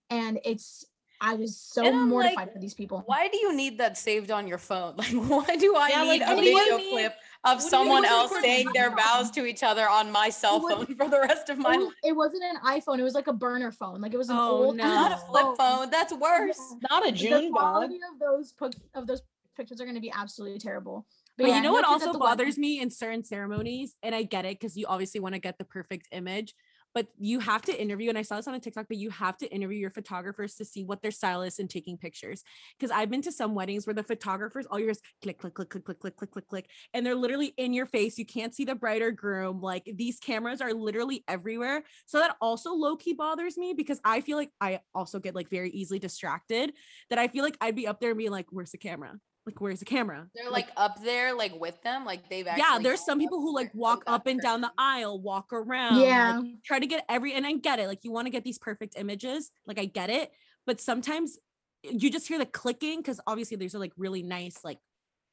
[0.09, 0.87] and it's
[1.20, 3.03] I was so mortified like, for these people.
[3.07, 4.94] Why do you need that saved on your phone?
[4.99, 7.14] Like, why do I Yeah, need like, a what do you video clip
[7.47, 10.87] of do someone else saying their vows to each other on my cell was- phone
[10.97, 11.87] for the rest of my oh, It, life?
[11.87, 14.01] was, it wasn't an iPhone, it was like a burner phone.
[14.01, 14.85] Like it was an Oh, old no.
[14.85, 15.91] Not a flip phone.
[15.91, 16.59] That's worse.
[16.59, 16.89] Yeah.
[16.91, 17.61] not a the June bug.
[17.61, 19.23] quality of those pic- of those
[19.57, 21.07] pictures are going to be absolutely terrible.
[21.39, 22.21] But yeah, you know what also the wedding.
[22.21, 25.59] bothers me in certain ceremonies, and I get it because you obviously want to get
[25.59, 26.55] the perfect image,
[26.97, 29.37] but you have to interview, and I saw this on a TikTok, but you have
[29.37, 32.43] to interview your photographers to see what their style is in taking pictures.
[32.79, 35.85] Because I've been to some weddings where the photographers, all yours click, click, click, click,
[35.85, 38.17] click, click, click, click, click, and they're literally in your face.
[38.17, 39.61] You can't see the bride or groom.
[39.61, 41.83] Like these cameras are literally everywhere.
[42.07, 45.51] So that also low key bothers me because I feel like I also get like
[45.51, 46.73] very easily distracted.
[47.11, 49.21] That I feel like I'd be up there and be like, "Where's the camera?
[49.47, 52.65] Like, where's the camera?" They're like up there, like with them, like they've actually.
[52.69, 56.07] yeah there's some people who like walk up and down the aisle walk around like,
[56.07, 56.43] Yeah.
[56.65, 58.95] try to get every and i get it like you want to get these perfect
[58.99, 60.31] images like i get it
[60.67, 61.39] but sometimes
[61.83, 64.79] you just hear the clicking because obviously these are like really nice like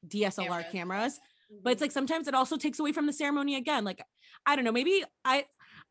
[0.06, 0.72] dslr Cameras.
[0.72, 1.20] cameras
[1.62, 1.84] but it's mm-hmm.
[1.84, 4.02] like sometimes it also takes away from the ceremony again like
[4.46, 5.44] i don't know maybe i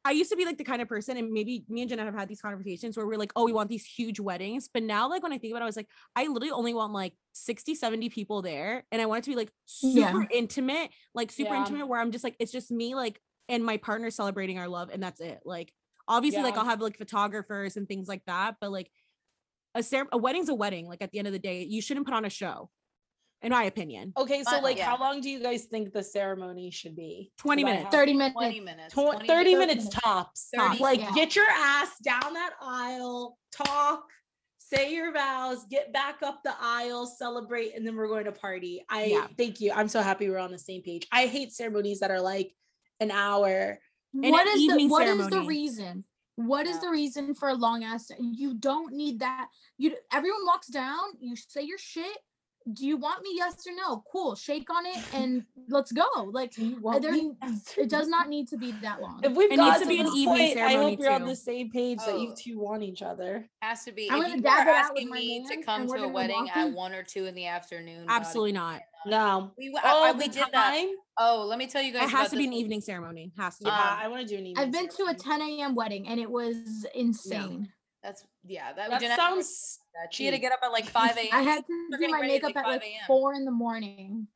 [0.06, 2.16] i used to be like the kind of person and maybe me and Jeanette have
[2.16, 5.24] had these conversations where we're like oh we want these huge weddings but now like
[5.24, 8.10] when i think about it i was like i literally only want like 60 70
[8.10, 10.12] people there and i want it to be like Yeah.
[10.12, 11.60] super intimate like super Yeah.
[11.62, 14.90] intimate where i'm just like it's just me like and my partner celebrating our love
[14.92, 15.72] and that's it like
[16.08, 18.90] obviously like i'll have like photographers and things like that but like
[19.76, 22.06] a, cer- a wedding's a wedding like at the end of the day you shouldn't
[22.06, 22.70] put on a show
[23.44, 24.86] in my opinion Okay, so But- like yeah.
[24.86, 27.32] how long do you guys think the ceremony should be?
[27.38, 27.90] Twenty minutes.
[27.92, 28.34] 30 minutes.
[28.36, 28.94] 20 minutes.
[28.94, 29.84] Tw- 20 30 minutes.
[29.86, 30.50] minutes tops.
[30.56, 31.12] 30, like yeah.
[31.14, 34.06] get your ass down that aisle, talk,
[34.60, 38.84] say your vows, get back up the aisle, celebrate, and then we're going to party.
[38.90, 39.28] I Yeah.
[39.38, 39.72] thank you.
[39.74, 41.06] I'm so happy we're on the same page.
[41.12, 42.56] I hate ceremonies that are like
[43.00, 43.80] an hour.
[44.14, 46.06] And What an is the what is the reason?
[46.36, 46.82] What is Yeah.
[46.82, 48.10] the reason for a long ass?
[48.20, 49.50] You don't need that.
[49.78, 51.00] You everyone walks down.
[51.20, 52.18] You say your shit.
[52.72, 53.32] Do you want me?
[53.36, 54.04] Yes or no?
[54.12, 54.36] Cool.
[54.36, 56.06] Shake on it and let's go.
[56.32, 57.14] Like Do you want there,
[57.78, 59.20] it does not need to be that long.
[59.24, 61.12] If we've It got needs to to be an this evening point, I hope you're
[61.12, 62.36] on the same page that you Oh.
[62.38, 63.50] two want each other.
[63.62, 64.10] Has to be.
[64.10, 66.08] I'm if you dab are it out with asking my me to come to a
[66.08, 68.82] wedding walk at one or two in the afternoon, God, Absolutely not.
[69.06, 69.52] No.
[69.58, 70.86] We, w- Oh, I, I- we did that.
[71.20, 72.04] Oh, let me tell you guys.
[72.04, 73.32] It has about to be this an evening ceremony.
[73.38, 73.66] Has to.
[73.66, 74.64] Yeah, Um, I want to do an evening.
[74.66, 75.76] I've been to a 10 a.m.
[75.76, 77.72] wedding and it was insane.
[78.02, 78.74] That's yeah.
[78.74, 79.18] That, That Jeanette-
[80.12, 81.28] She had to get up at like five a.m.
[81.32, 84.28] I had to do my makeup at like four in the morning.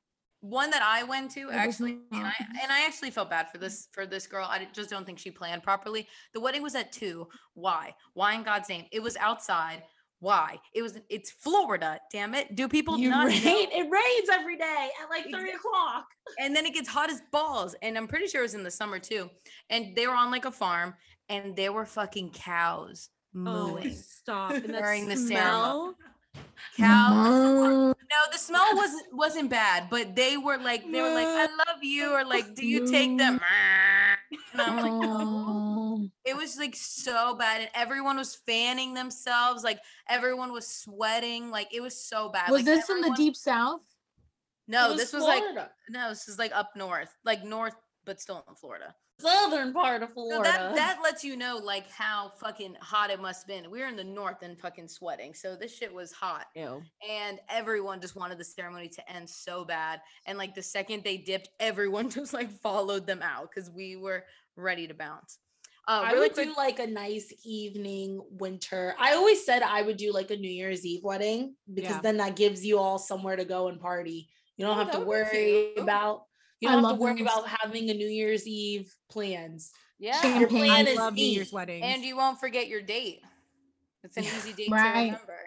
[0.42, 3.88] one that I went to actually, and I and I actually felt bad for this
[3.92, 4.46] for this girl.
[4.50, 6.08] I just don't think she planned properly.
[6.34, 7.28] The wedding was at two.
[7.54, 7.96] Why?
[8.14, 8.86] Why in God's name?
[8.92, 9.84] It was outside.
[10.20, 10.58] Why?
[10.74, 10.98] It was.
[11.10, 12.00] It's Florida.
[12.12, 12.56] Damn it!
[12.56, 13.70] Do people You not rain.
[13.72, 16.06] It rains every day at like three o'clock.
[16.40, 17.76] and then it gets hot as balls.
[17.82, 19.30] And I'm pretty sure it was in the summer too.
[19.70, 20.96] And they were on like a farm,
[21.30, 23.40] and there were fucking cows Oh,
[23.76, 23.94] mooing.
[23.94, 24.52] stop.
[24.52, 25.96] And that During the smell.
[26.78, 27.96] Cows.
[28.10, 31.84] No, the smell wasn't wasn't bad, but they were like they were like, "I love
[31.84, 33.40] you," or like, "Do you take them?"
[34.54, 36.10] And I'm like, "No." Oh.
[36.26, 39.64] It was like so bad, and everyone was fanning themselves.
[39.64, 41.50] Like everyone was sweating.
[41.50, 42.50] Like it was so bad.
[42.52, 43.82] Was like, this in the everyone- deep south?
[44.68, 45.72] No, It this was like Florida.
[45.90, 48.94] no, this is like up north, like north, but still in Florida.
[49.20, 50.44] Southern part of So Florida.
[50.44, 53.72] that that lets you know like how fucking hot it must have been.
[53.72, 56.82] We were in the north and fucking sweating, so this shit was hot, Ew.
[57.08, 60.02] and everyone just wanted the ceremony to end so bad.
[60.26, 64.24] And like the second they dipped, everyone just like followed them out because we were
[64.56, 65.40] ready to bounce.
[65.90, 68.94] Uh, I would quick, do like a nice evening winter.
[69.00, 72.02] I always said I would do like a New Year's Eve wedding because Yeah.
[72.02, 74.28] then that gives you all somewhere to go and party.
[74.58, 76.26] You don't Oh, have to worry about
[76.60, 77.22] you don't have to worry those.
[77.22, 79.72] about having a New Year's Eve plans.
[80.00, 81.84] yeah, Your plan I is love New Year's weddings.
[81.86, 83.22] and you won't forget your date.
[84.04, 85.38] It's an easy date to remember.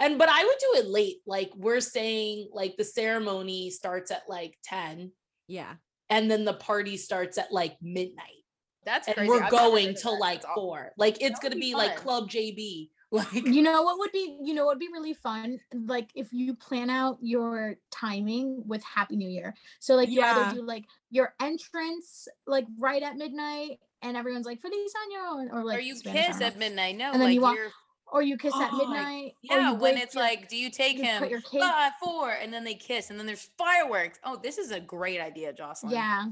[0.00, 1.16] And but I would do it late.
[1.26, 5.12] Like we're saying like the ceremony starts at like 10
[5.46, 5.74] yeah.
[6.10, 8.44] and then the party starts at like midnight.
[8.84, 9.30] That's And crazy.
[9.30, 10.50] we're I've going to till like awesome.
[10.54, 10.92] four.
[10.98, 11.96] Like it's That gonna be be like.
[11.96, 12.90] Club JB.
[13.12, 15.58] Like You know what would be you know what would be really fun?
[15.72, 19.54] Like if you plan out your timing with Happy New Year.
[19.80, 20.36] So like you Yeah.
[20.48, 25.64] either do like your entrance like right at midnight and everyone's like Feliz Año or
[25.64, 26.96] like or you Spanish, kiss at midnight.
[26.96, 27.70] No, And then like you walk- you're
[28.10, 29.32] or you kiss at Oh, midnight.
[29.42, 31.60] yeah, when it's your- like, do you take you him your cake.
[31.60, 34.18] five, four, and then they kiss, and then there's fireworks.
[34.24, 35.92] Oh, this is a great idea, Jocelyn.
[35.92, 36.24] Yeah.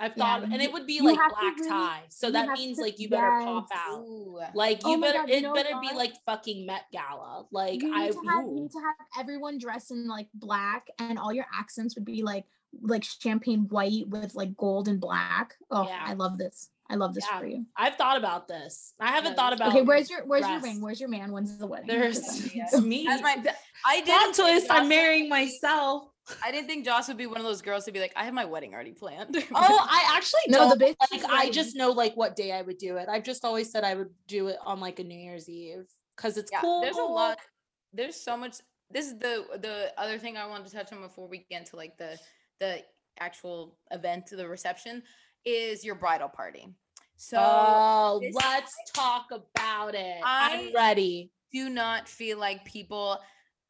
[0.00, 2.02] I've Yeah, thought, and it would be you like black really- tie.
[2.08, 4.00] So that means to- like you better pop out.
[4.00, 4.40] Ooh.
[4.54, 7.46] Like Oh you my better, God, it know better be like fucking Met Gala.
[7.52, 11.32] Like you I, have you need to have everyone dressed in like black and all
[11.32, 12.44] your accents would be like
[12.82, 15.54] like champagne white with like gold and black.
[15.70, 16.02] Oh, Yeah.
[16.04, 16.70] I love this.
[16.90, 17.38] I love this Yeah.
[17.38, 17.64] for you.
[17.76, 18.94] I've thought about this.
[19.00, 19.68] I haven't No, thought about.
[19.68, 20.80] Okay, where's your where's your ring?
[20.82, 21.30] Where's your man?
[21.30, 21.86] When's the wedding?
[21.86, 22.18] There's
[22.52, 23.04] it's me.
[23.04, 23.42] That's my-
[23.86, 24.66] I didn't twist.
[24.70, 26.08] I'm marrying myself.
[26.42, 28.32] I didn't think Joss would be one of those girls to be like, I have
[28.34, 29.36] my wedding already planned.
[29.54, 30.96] Oh, I actually No, the don't.
[30.98, 33.08] bitch like I just know like what day I would do it.
[33.08, 36.36] I've just always said I would do it on like a New Year's Eve because
[36.36, 36.80] it's yeah, cool.
[36.80, 37.38] there's a lot.
[37.92, 38.56] There's so much.
[38.90, 41.76] This is the the other thing I wanted to touch on before we get into
[41.76, 42.18] like the
[42.60, 42.82] the
[43.20, 45.02] actual event, the reception,
[45.44, 46.68] is your bridal party.
[47.16, 50.20] So oh, let's talk about it.
[50.24, 51.30] I- I'm ready.
[51.52, 53.18] do not feel like people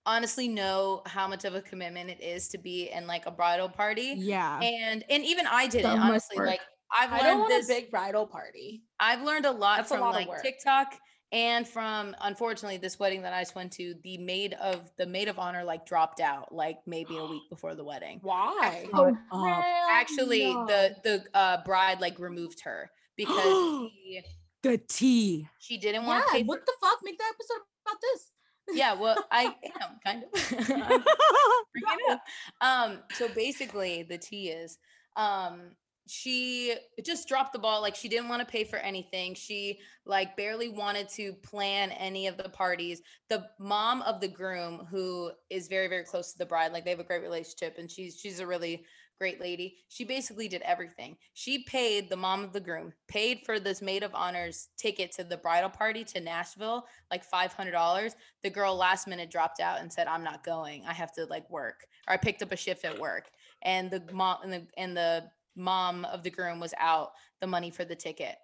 [0.07, 3.69] honestly know how much of a commitment it is to be in like a bridal
[3.69, 4.15] party.
[4.17, 4.61] Yeah.
[4.61, 6.47] And and even I didn't So much honestly work.
[6.49, 6.61] like
[6.97, 8.83] I've I don't want this a big bridal party.
[9.01, 10.43] I've learned a lot That's a from lot like.
[10.43, 10.95] TikTok
[11.33, 15.27] and from unfortunately this wedding that I just went to, the maid of the maid
[15.29, 18.21] of honor like dropped out like maybe a week before the wedding.
[18.23, 18.87] Why?
[18.93, 19.65] Oh, up.
[19.91, 20.67] Actually, no.
[20.67, 23.35] the the uh, bride like removed her because
[23.91, 24.23] she,
[24.63, 25.49] the tea.
[25.59, 26.41] she didn't yeah, want to pay.
[26.43, 26.99] For, what the fuck?
[27.03, 28.31] Make that episode about this.
[28.73, 30.31] Yeah, well, I am kind of.
[30.51, 32.23] Bring it up.
[32.61, 34.79] Um, so basically, the tea is,
[35.17, 35.71] um,
[36.07, 37.81] she just dropped the ball.
[37.81, 39.35] Like she didn't want to pay for anything.
[39.35, 43.01] She like barely wanted to plan any of the parties.
[43.31, 46.91] The mom of the groom, who is very very close to the bride, like they
[46.91, 48.85] have a great relationship, and she's she's a really
[49.25, 49.79] great lady.
[49.89, 51.17] She basically did everything.
[51.33, 55.25] She paid the mom of the groom, paid for this maid of honors ticket to
[55.25, 59.81] the bridal party to Nashville, like five hundred dollars the girl last minute dropped out
[59.81, 62.57] and said i'm not going i have to like work or i picked up a
[62.57, 63.31] shift at work
[63.63, 65.25] and the mom and the, and the
[65.57, 68.37] mom of the groom was out the money for the ticket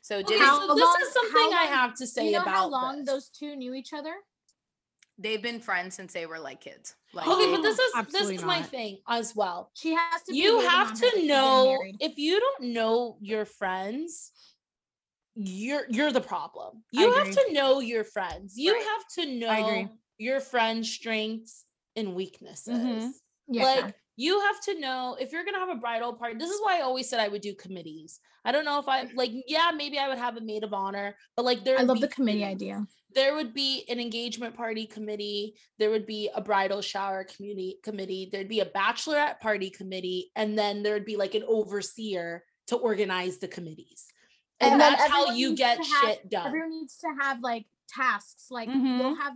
[0.00, 2.32] so Okay, did so this long- is something how I have to Do say you
[2.32, 3.06] know about how long this.
[3.06, 4.14] those two knew each other?
[5.18, 8.42] They've been friends since they were like kids like Okay, but this is this is
[8.44, 9.70] my thing as well.
[9.74, 10.34] She has to.
[10.34, 14.32] You waiting have on her that to know if you don't know your friends,
[15.34, 16.84] you're you're the problem.
[16.92, 18.54] You have to know your friends.
[18.56, 18.82] You Right.
[18.84, 21.64] have to know your friends' strengths
[21.96, 22.78] and weaknesses.
[22.78, 23.12] Mhm.
[23.48, 23.64] Yeah.
[23.64, 26.36] like you have to know if you're gonna have a bridal party.
[26.36, 28.20] This is why I always said I would do committees.
[28.44, 31.16] I don't know if I like, yeah, maybe I would have a maid of honor,
[31.36, 32.86] but like there I love be the committee idea.
[33.14, 38.28] There would be an engagement party committee, there would be a bridal shower community committee,
[38.32, 43.38] there'd be a bachelorette party committee, and then there'd be like an overseer to organize
[43.38, 44.06] the committees.
[44.60, 46.46] And, And that's how you get have- shit done.
[46.46, 48.46] Everyone needs to have like tasks.
[48.50, 48.98] Like Mhm.
[48.98, 49.34] you'll have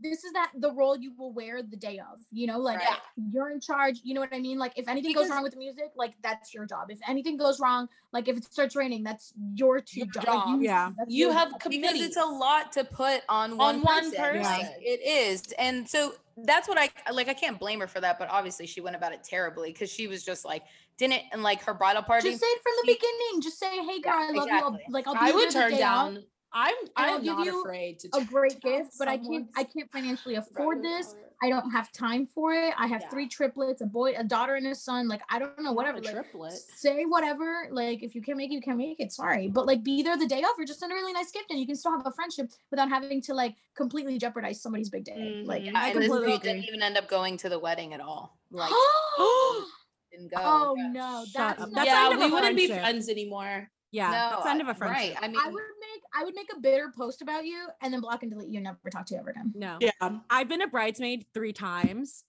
[0.00, 2.20] this is that the role you will wear the day of.
[2.30, 2.98] You know, like Right.
[3.32, 4.00] you're in charge.
[4.04, 4.58] You know what I mean?
[4.58, 6.90] Like if anything goes wrong with the music, like that's your job.
[6.90, 10.24] If anything goes wrong, like if it starts raining, that's your two Your job.
[10.24, 10.34] job.
[10.48, 10.90] Like, you, Yeah.
[11.08, 11.60] You have job.
[11.60, 11.92] committees.
[11.92, 14.42] because it's a lot to put on one On one person.
[14.42, 14.72] Like, person.
[14.80, 17.28] it is, and so that's what I like.
[17.28, 20.06] I can't blame her for that, but obviously she went about it terribly because she
[20.06, 20.62] was just like
[20.96, 22.28] didn't and like her bridal party.
[22.30, 23.42] Just say it from the she- beginning.
[23.42, 24.50] Just say, "Hey, girl, Yeah, I love exactly.
[24.78, 26.18] you." I'll, like I'll be I would turn day of.
[26.54, 26.64] Down.
[26.64, 29.48] I'm I'll I'm give you afraid to a great down gift, but I can't.
[29.56, 31.14] I can't financially afford this.
[31.40, 32.74] I don't have time for it.
[32.76, 33.10] I have Yeah.
[33.10, 35.06] three triplets, a boy, a daughter, and a son.
[35.08, 35.98] Like I don't know, whatever.
[36.00, 36.52] Not Like, triplet.
[36.52, 37.68] say whatever.
[37.70, 39.12] Like if you can't make it, you can't make it.
[39.12, 41.50] Sorry, but like be there the day of, or just send a really nice gift,
[41.50, 45.04] and you can still have a friendship without having to like completely jeopardize somebody's big
[45.04, 45.42] day.
[45.44, 45.66] Like Mhm.
[45.66, 48.00] Yeah, I and this completely girl didn't even end up going to the wedding at
[48.00, 48.36] all.
[48.50, 48.72] Like
[50.10, 50.38] didn't go.
[50.40, 50.88] oh Yeah.
[50.88, 53.70] no, that's not- That's yeah, we wouldn't be friends anymore.
[53.90, 55.14] Yeah, no, that's the end of I- a friendship.
[55.14, 55.16] Right.
[55.22, 58.00] I mean, I would make I would make a bitter post about you and then
[58.00, 59.52] block and delete you and never talk to you ever again.
[59.54, 60.18] No, Yeah.
[60.30, 62.24] I've been a bridesmaid three times.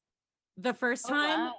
[0.57, 1.51] The first oh, time,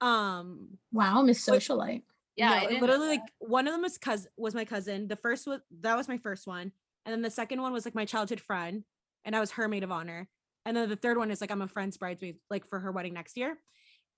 [0.00, 0.08] wow.
[0.08, 2.02] um, Wow, Miss Wait, Socialite.
[2.36, 5.08] Yeah, I no, literally like one of them was cuz was my cousin.
[5.08, 6.72] The first was that was my first one,
[7.04, 8.84] and then the second one was like my childhood friend,
[9.24, 10.28] and I was her maid of honor.
[10.64, 13.14] And then the third one is like I'm a friend's bridesmaid, like for her wedding
[13.14, 13.58] next year.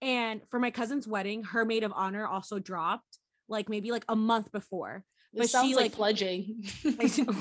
[0.01, 4.17] And for my cousin's wedding, her maid of honor also dropped like maybe like a
[4.17, 5.05] month before.
[5.35, 6.65] This But sounds she, like, like- pledging.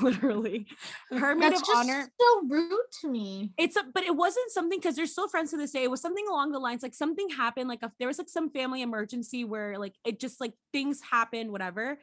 [0.02, 0.68] literally,
[1.10, 2.10] her maid That's of just honor.
[2.20, 3.54] so rude to me.
[3.58, 5.84] It's a, but it wasn't something because they're still friends to this day.
[5.84, 8.50] It was something along the lines like something happened, like if there was like some
[8.50, 11.98] family emergency where like it just like things happen, whatever.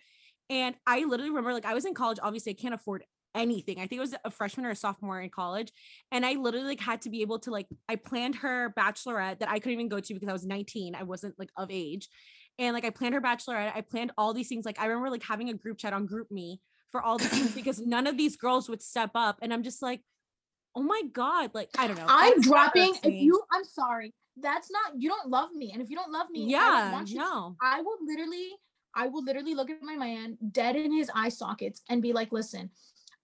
[0.48, 2.18] And I literally remember like I was in college.
[2.22, 3.78] Obviously, I can't afford anything.
[3.78, 5.70] I think it was a freshman or a sophomore in college,
[6.12, 9.50] and I literally like had to be able to like I planned her bachelorette that
[9.50, 10.94] I couldn't even go to because I was 19.
[10.94, 12.08] I wasn't like of age,
[12.58, 13.72] and like I planned her bachelorette.
[13.74, 14.64] I planned all these things.
[14.64, 16.58] Like I remember like having a group chat on GroupMe
[16.90, 19.82] for all these things because none of these girls would step up, and I'm just
[19.82, 20.00] like,
[20.74, 22.06] oh my god, like I don't know.
[22.08, 22.94] I'm dropping.
[23.02, 24.12] If you, I'm sorry.
[24.36, 25.00] That's not.
[25.00, 27.56] You don't love me, and if you don't love me, I yeah, want you no,
[27.62, 28.48] I will literally,
[28.94, 32.32] I will literally look at my man dead in his eye sockets and be like,
[32.32, 32.70] listen,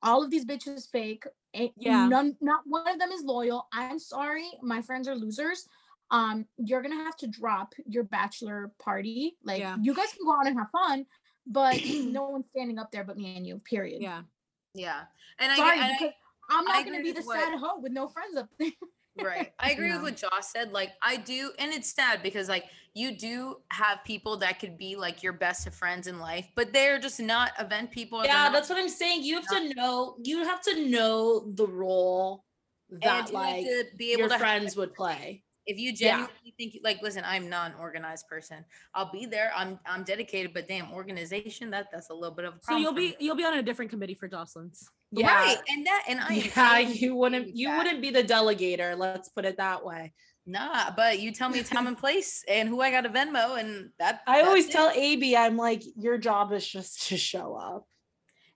[0.02, 1.24] all of these bitches fake.
[1.52, 2.06] ain't- Yeah.
[2.06, 3.66] None, not one of them is loyal.
[3.72, 5.66] I'm sorry, my friends are losers.
[6.10, 9.36] Um, you're gonna have to drop your bachelor party.
[9.44, 9.76] Like Yeah.
[9.80, 11.06] you guys can go out and have fun,
[11.46, 13.58] but no one's standing up there but me and you.
[13.64, 14.02] Period.
[14.02, 14.22] yeah.
[14.72, 15.00] Yeah,
[15.40, 16.14] and I, Sorry, and I- because
[16.48, 18.70] I'm I not gonna be the what- sad hoe with no friends up there.
[19.24, 19.96] right i agree No.
[19.96, 23.98] with what josh said like i do and it's sad because like you do have
[24.04, 27.50] people that could be like your best of friends in life but they're just not
[27.58, 29.24] event people yeah, not- that's what I'm saying.
[29.24, 30.16] You have to know.
[30.22, 32.44] You have to know the role
[32.90, 35.42] that you like to be able your to have- friends would play.
[35.70, 35.96] If you Yeah.
[36.26, 38.58] genuinely think like listen i'm not an organized person
[38.94, 42.54] i'll be there i'm i'm dedicated but damn organization that that's a little bit of
[42.54, 42.82] a problem.
[42.82, 44.88] So you'll be you'll be on a different committee for Jocelyn's.
[45.12, 45.32] Yeah.
[45.34, 47.56] right and that and i Yeah, you wouldn't.
[47.56, 47.78] You that.
[47.78, 48.96] wouldn't be the delegator.
[48.96, 50.12] Let's put it that way.
[50.46, 53.90] nah but you tell me time and place and who i got to venmo and
[53.98, 54.72] that I always it.
[54.72, 57.84] tell AB, I'm like, your job is just to show up.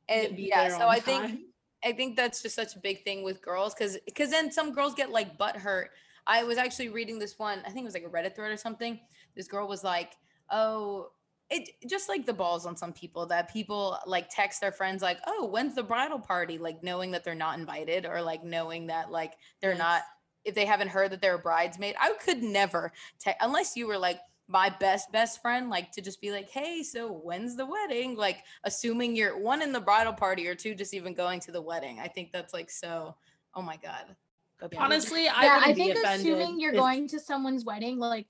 [0.09, 1.40] and yeah so on i think.
[1.87, 4.94] I think that's just such a big thing with girls because because then some girls
[4.94, 5.90] get like butt hurt.
[6.26, 8.56] I was actually reading this one, I think it was like a Reddit thread or
[8.56, 9.00] something.
[9.34, 10.12] This girl was like,
[10.50, 11.08] Oh,
[11.50, 15.18] it just like the balls on some people that people like text their friends like,
[15.26, 16.58] Oh, when's the bridal party?
[16.58, 20.02] Like knowing that they're not invited or like knowing that like they're not
[20.44, 21.94] if they haven't heard that they're a bridesmaid.
[21.98, 26.20] I could never te- unless you were like my best best friend like to just
[26.20, 30.46] be like hey so when's the wedding like assuming you're one in the bridal party
[30.46, 33.16] or two just even going to the wedding i think that's like so
[33.54, 34.14] oh my god
[34.70, 36.33] But Honestly, I yeah, wouldn't I be think offended.
[36.33, 38.27] assuming you're if- going to someone's wedding, like,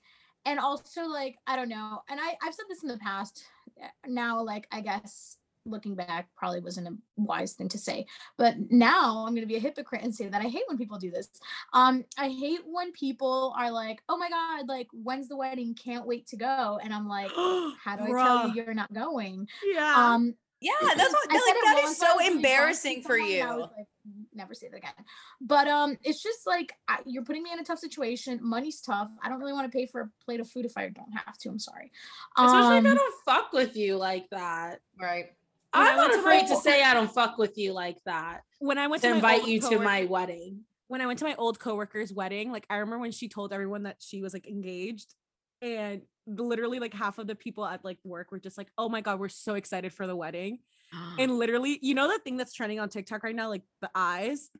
[0.46, 3.44] and also like I don't know, and I I've said this in the past.
[3.82, 8.04] uh, Now, like I guess looking back, probably wasn't a wise thing to say,
[8.36, 11.10] but now I'm gonna be a hypocrite and say that I hate when people do
[11.10, 11.28] this.
[11.72, 15.74] Um, I hate when people are like, "Oh my god, like when's the wedding?
[15.74, 17.30] Can't wait to go," and I'm like,
[17.82, 19.94] "How do I tell you you're not going?" Yeah.
[19.96, 22.18] Um, yeah that's what I like said it that once is when I so was
[22.18, 23.86] really drunk with embarrassing for someone, I you was like,
[24.34, 24.92] never say that again.
[25.40, 28.38] But um, it's just like I, you're putting me in a tough situation.
[28.42, 29.10] Money's tough.
[29.22, 31.36] I don't really want to pay for a plate of food if I don't have
[31.38, 31.48] to.
[31.48, 31.90] I'm sorry.
[32.36, 34.80] especially if I Um, don't fuck with you like that.
[35.00, 35.26] right
[35.72, 38.42] When I I'm not afraid my- to say I don't fuck with you like that.
[38.60, 40.60] when I went To to invite old you to my wedding.
[40.88, 43.82] when I went to my old coworker's wedding, like I remember when she told everyone
[43.84, 45.14] that she was like engaged,
[45.62, 49.00] and literally like half of the people at like work were just like, "Oh my
[49.00, 50.60] god, we're so excited for the wedding!"
[51.18, 54.50] And literally, you know that thing that's trending on TikTok right now, like the eyes,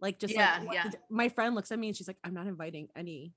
[0.00, 0.90] like just Yeah, like yeah.
[1.10, 3.34] my friend looks at me and she's like, "I'm not inviting any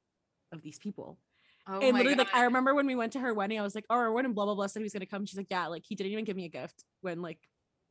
[0.51, 1.19] of these people."
[1.67, 3.85] oh and literally, like I remember when we went to her wedding, I was like,
[3.89, 5.25] "Oh, our wedding, blah blah blah," said he was gonna come.
[5.25, 7.39] She's like, "Yeah," like he didn't even give me a gift when like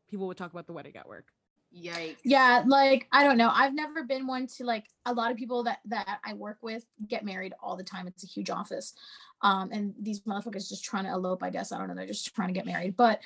[0.09, 1.29] people would talk about the wedding at work.
[1.77, 2.17] Yikes.
[2.25, 3.51] Yeah, like I don't know.
[3.55, 6.85] I've never been one to like a lot of people that that I work with
[7.07, 8.07] get married all the time.
[8.09, 8.95] It's a huge office.
[9.43, 11.71] Um and these motherfuckers just trying to elope, I guess.
[11.71, 11.95] I don't know.
[11.95, 12.97] They're just trying to get married.
[12.97, 13.21] But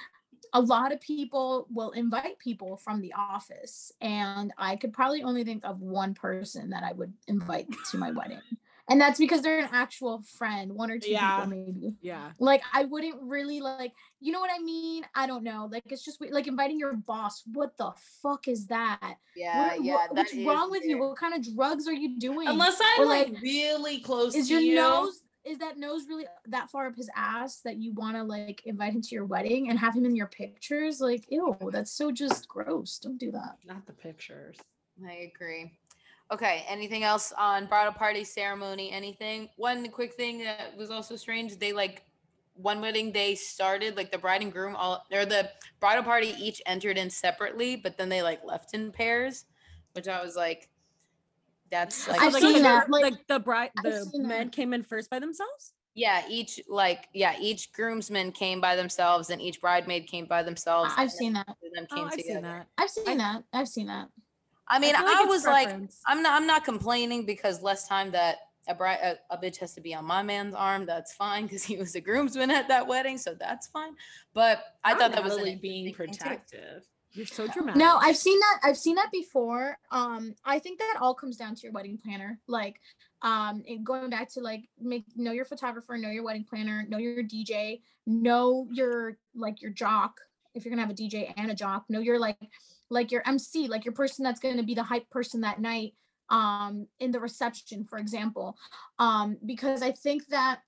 [0.52, 5.42] a lot of people will invite people from the office and I could probably only
[5.42, 8.40] think of one person that I would invite to my wedding.
[8.88, 11.36] And that's because they're an actual friend, one or two Yeah.
[11.36, 12.32] people maybe Yeah.
[12.38, 16.04] like i wouldn't really like you know what i mean i don't know like it's
[16.04, 17.92] just like inviting your boss what the
[18.22, 19.94] fuck is that Yeah, what, yeah.
[19.94, 23.02] what- what's is wrong with you what kind of drugs are you doing Unless I'm
[23.02, 24.74] Or, like, like, really close is to your you.
[24.74, 28.62] nose is that nose really that far up his ass that you want to like
[28.66, 32.10] invite him to your wedding and have him in your pictures like ew that's so
[32.10, 34.56] just gross don't do that Not the pictures.
[35.04, 35.72] I agree.
[36.32, 38.90] Okay, anything else on bridal party ceremony?
[38.90, 39.48] Anything?
[39.56, 41.58] One quick thing that was also strange.
[41.58, 42.02] They like
[42.54, 46.62] one wedding day started like the bride and groom all or the bridal party each
[46.66, 49.44] entered in separately, but then they like left in pairs,
[49.92, 50.68] which I was like,
[51.70, 54.52] that's like, I've like, seen the- that, Like, like- the bride, the men that.
[54.52, 55.72] came in first by themselves.
[55.94, 60.92] yeah, each like yeah, each groomsman came by themselves and each bridemaid came by themselves.
[60.96, 62.32] i've seen that then them Oh, came I've together.
[62.32, 62.66] seen that.
[62.78, 64.08] i've seen that i've seen that
[64.68, 65.68] I mean, I, like it's was like.
[66.06, 69.74] I'm not I'm not complaining because less time that a bride a, a bitch has
[69.74, 70.86] to be on my man's arm.
[70.86, 73.94] That's fine because he was the groomsman at that wedding, so that's fine.
[74.32, 76.56] But I Not thought that was an Natalie being interesting thing, too.
[76.58, 76.84] protective.
[77.12, 77.76] You're so dramatic.
[77.76, 78.60] No, I've seen that.
[78.64, 79.78] I've seen that before.
[79.90, 82.40] Um, I think that all comes down to your wedding planner.
[82.48, 82.80] Like,
[83.22, 86.98] um, and going back to like make know your photographer, know your wedding planner, know
[86.98, 90.20] your DJ, know your like your jock.
[90.54, 92.36] If you're gonna have a DJ and a jock, know your like
[92.90, 95.94] like your MC, like your person that's gonna be the hype person that night.
[96.30, 98.56] Um, in the reception, for example.
[98.98, 100.60] Um, because I think that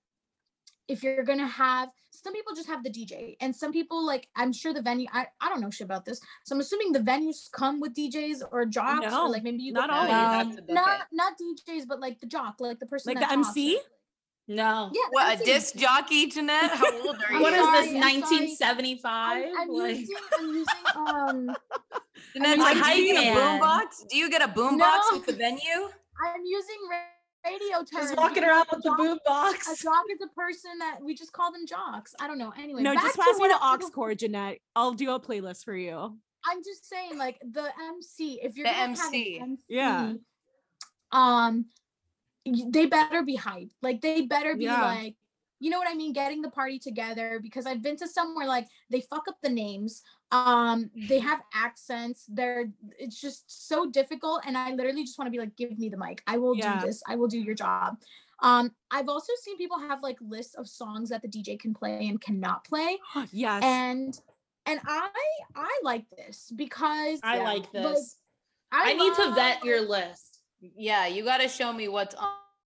[0.87, 4.53] if you're gonna have some people just have the DJ and some people like I'm
[4.53, 6.21] sure the venue I, I don't know shit about this.
[6.45, 9.73] So I'm assuming the venues come with DJs or jocks No, or like maybe you
[9.73, 10.13] not go- No, always.
[10.13, 13.21] Um, have to book not not DJs but like the jock, like the person Like
[13.21, 13.77] that the talks, MC?
[13.77, 13.85] like-
[14.49, 14.91] No.
[14.93, 15.45] Yeah, What a MC.
[15.47, 16.71] disc jockey, Jeanette?
[16.71, 17.41] How old are you?
[17.41, 18.03] What is sorry, this?
[18.03, 19.45] 1975?
[19.45, 21.57] I'm, I'm Like- using I'm using um
[22.37, 23.61] Jeanette's I'm like, a do you get a hype man.
[23.61, 24.09] boombox?
[24.09, 25.03] Do you get a boombox No.
[25.13, 25.61] with the venue?
[26.25, 27.91] I'm using ra- radio terms.
[27.93, 29.83] Just walking because around a with the jock- boom A box.
[29.83, 32.15] jock is a person that we just call them jocks.
[32.21, 32.53] I don't know.
[32.59, 34.59] Anyway, no, back just to pass me what the I- aux cord, Jeanette.
[34.75, 36.19] I'll do a playlist for you.
[36.49, 39.37] I'm just saying, like the MC, if you're The gonna have MC.
[39.39, 40.13] an MC, Yeah.
[41.13, 41.67] um,
[42.45, 43.73] they better be hyped.
[43.83, 44.81] Like they better be Yeah.
[44.83, 45.17] like,
[45.59, 47.41] you know what I mean, getting the party together.
[47.43, 50.03] Because I've been to somewhere like they fuck up the names.
[50.33, 52.25] Um, they have accents.
[52.29, 55.89] They're it's just so difficult, and I literally just want to be like, give me
[55.89, 56.23] the mic.
[56.27, 56.79] I will Yeah.
[56.81, 57.03] do this.
[57.07, 57.99] I will do your job.
[58.43, 62.07] Um, I've also seen people have like lists of songs that the DJ can play
[62.09, 62.99] and cannot play
[63.33, 63.63] yes.
[63.65, 64.21] and
[64.67, 65.09] and i
[65.55, 67.45] i like this because I Yeah.
[67.45, 68.17] like Like, this.
[68.73, 72.29] I, need to vet your list Yeah, you got to show me what's on,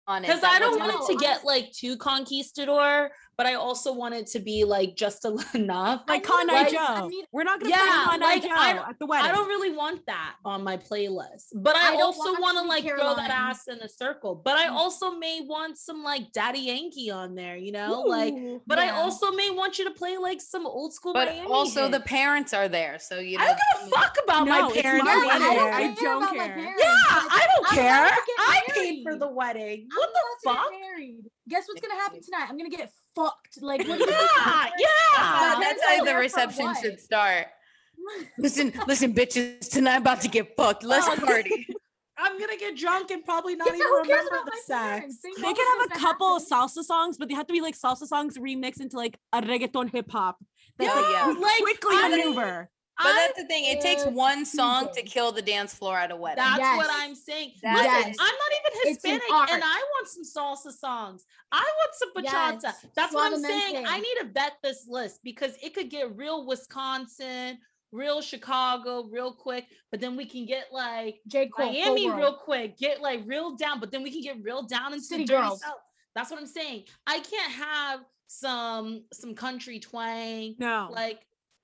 [0.07, 0.27] on it.
[0.27, 4.27] because I don't want it to get like too conquistador, but I also want it
[4.27, 6.03] to be like just a, enough.
[6.07, 7.07] like I Con need- Eye I Joe.
[7.07, 9.31] need- We're not gonna Yeah, play Con Eye like, Joe I don't- at the wedding.
[9.31, 12.59] I don't really want that on my playlist, but I, I also want want to
[12.61, 13.49] Sweet like throw that Caroline.
[13.49, 14.35] ass in a circle.
[14.35, 14.71] But I Mm.
[14.73, 18.33] also may want some like Daddy Yankee on there, you know, like.
[18.33, 18.61] Ooh.
[18.67, 21.13] But I also may want you to play like some old school.
[21.13, 23.43] But Miami also the parents are there, so you know.
[23.43, 25.05] I don't give a fuck about No, my parents.
[25.05, 25.47] my Yeah, being wedding.
[25.47, 25.73] I don't there.
[25.73, 26.75] I care don't care.
[26.79, 28.05] Yeah, I don't I'm care.
[28.05, 29.87] about to get I paid for the wedding.
[29.91, 30.71] I'm What the to fuck?
[30.71, 31.23] get married.
[31.49, 32.47] Guess what's gonna happen tonight?
[32.49, 32.81] I'm gonna get
[33.15, 33.61] fucked.
[33.61, 34.29] Like what do you think?
[34.39, 35.55] Yeah, My yeah.
[35.59, 37.47] That's how the reception should start.
[38.37, 39.69] Listen, listen, bitches.
[39.69, 40.83] Tonight I'm about to get fucked.
[40.83, 41.65] Let's Oh, party.
[42.17, 45.17] I'm gonna get drunk and probably not Yeah, even remember the sex.
[45.23, 46.67] They They can have a gonna couple of happen.
[46.67, 49.89] salsa songs, but they have to be like salsa songs remixed into like a reggaeton
[49.89, 50.37] hip hop.
[50.77, 51.41] That's Yeah, like yeah.
[51.41, 52.69] Like, quickly I- maneuver.
[53.03, 53.65] But I- that's the thing.
[53.65, 56.43] It takes one song to kill the dance floor at a wedding.
[56.43, 57.53] That's what I'm saying.
[57.61, 61.25] That Listen, is- I'm not even It's an Hispanic, and I want some salsa songs.
[61.51, 62.63] I want some bachata.
[62.63, 63.75] Yes, That's what I'm saying.
[63.75, 63.87] suavemente.
[63.87, 67.59] I need to vet this list because it could get real Wisconsin,
[67.91, 69.67] real Chicago, real quick.
[69.91, 71.47] But then we can get like J.
[71.49, 73.79] Cole, Miami Full real quick, get like real down.
[73.79, 75.61] But then we can get real down into City Girls.
[75.61, 75.75] South.
[76.15, 76.85] That's what I'm saying.
[77.07, 80.55] I can't have some some country twang.
[80.57, 80.89] No.
[80.91, 81.19] Like,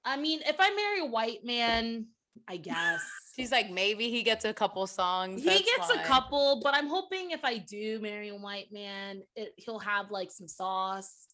[0.10, 2.08] I mean, if I marry a white man,
[2.48, 3.02] I guess.
[3.36, 5.42] She's like, maybe he gets a couple songs.
[5.44, 9.22] he that's gets a couple, but I'm hoping if I do marry a white man,
[9.36, 11.28] it, he'll have like some sauce.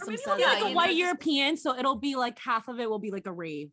[0.00, 2.66] Or some maybe it'll be like a white just- European, so it'll be like half
[2.68, 3.70] of it will be like a rave.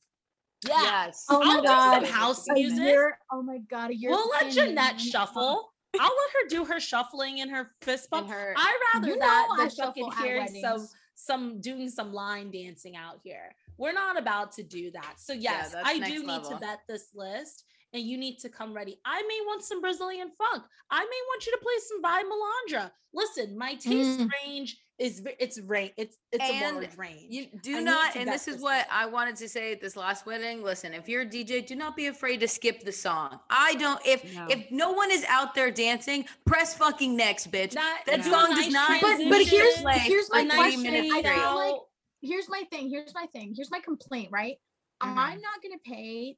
[0.65, 0.81] Yeah.
[0.81, 1.25] Yes.
[1.29, 1.99] Oh my I'll God.
[2.01, 2.79] do some house music.
[2.79, 4.11] year- oh my god, a year.
[4.11, 5.73] We'll let Jeanette shuffle.
[5.99, 8.27] I'll let her do her shuffling and her fist bump.
[8.27, 10.95] And her- I rather You that know I than fucking shuffle at hearing some weddings.
[11.15, 13.55] Some doing some line dancing out here.
[13.77, 15.13] We're not about to do that.
[15.17, 16.57] So yes, that's I do need to level.
[16.59, 18.99] vet this list and you need to come ready.
[19.05, 20.63] I may want some Brazilian funk.
[20.89, 22.91] I may want you to play some by Melandra.
[23.13, 24.29] Listen, my taste Mm.
[24.45, 25.91] range is it's rain.
[25.97, 27.25] It's it's a And large range.
[27.29, 28.87] You do need not, and this is this what list.
[28.91, 30.61] I wanted to say at this last wedding.
[30.63, 33.39] Listen, if you're a DJ, do not be afraid to skip the song.
[33.49, 33.99] I don't.
[34.05, 34.45] If No.
[34.49, 37.71] if no one is out there dancing, press fucking next, bitch.
[37.71, 40.81] That, that do a song does not- But but here's Like, here's my 90 question.
[40.83, 41.81] minute I feel like
[42.21, 42.89] here's my thing.
[42.89, 43.53] Here's my thing.
[43.55, 44.29] Here's my complaint.
[44.31, 44.57] Right,
[45.01, 45.17] Mhm.
[45.17, 46.37] I'm not gonna pay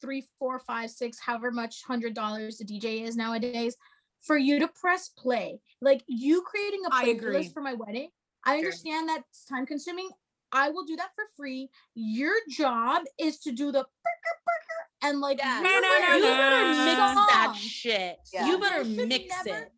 [0.00, 3.76] three, four, five, six, however much hundred dollars the DJ is nowadays
[4.20, 5.60] for you to press play.
[5.80, 8.08] Like you creating a playlist for my wedding.
[8.44, 8.58] I Sure.
[8.58, 10.10] understand that's time consuming.
[10.52, 11.70] I will do that for free.
[11.94, 13.82] Your job is to do the burger,
[14.46, 15.60] burger, and like Yeah.
[15.62, 16.28] No, no, no, you no.
[16.28, 18.16] better mix that shit.
[18.32, 18.46] Yeah.
[18.46, 19.72] You better mix never- it.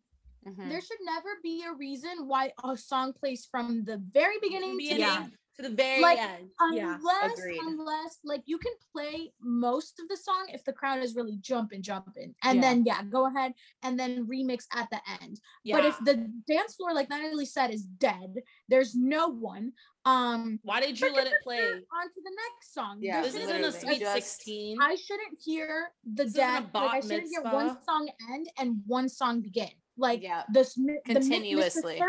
[0.47, 0.69] Mhm.
[0.69, 4.95] There should never be a reason why a song plays from the very beginning to
[4.95, 5.33] the end.
[5.61, 6.49] To the very Like, end.
[6.59, 7.59] Unless, agreed.
[7.61, 11.81] unless, like, you can play most of the song if the crowd is really jumping,
[11.81, 12.61] jumping, and Yeah.
[12.61, 13.53] then yeah, go ahead
[13.83, 15.39] and then remix at the end.
[15.63, 15.77] Yeah.
[15.77, 16.15] But if the
[16.47, 18.35] dance floor, like Natalie said, is dead,
[18.67, 19.73] there's no one.
[20.05, 21.59] Um, Why did you let it play?
[21.59, 22.99] on to the next song.
[23.01, 23.79] Yeah, This isn't a literally.
[23.79, 24.81] sweet Just- 16.
[24.81, 26.69] I shouldn't hear the This dead.
[26.73, 29.69] Like I shouldn't hear one song end and one song begin.
[29.97, 30.43] Like Yeah.
[30.53, 31.13] the sm- the mi- Mr.
[31.13, 32.01] Continuously.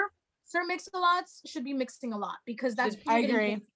[0.51, 3.55] Sir, Sir Mix-a-Lots should be mixing a lot because that's Should- I you're getting agree.
[3.57, 3.67] paid.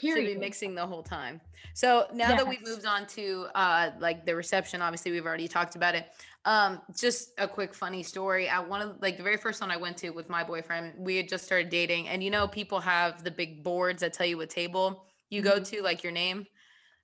[0.00, 1.40] Should be mixing the whole time.
[1.74, 5.76] So now that we've moved on to uh like the reception, obviously we've already talked
[5.76, 6.06] about it.
[6.44, 8.48] Um, just a quick funny story.
[8.48, 11.16] I one of like the very first one I went to with my boyfriend, we
[11.16, 14.36] had just started dating, and you know, people have the big boards that tell you
[14.38, 15.76] what table you go Mm-hmm.
[15.76, 16.46] to, like your name.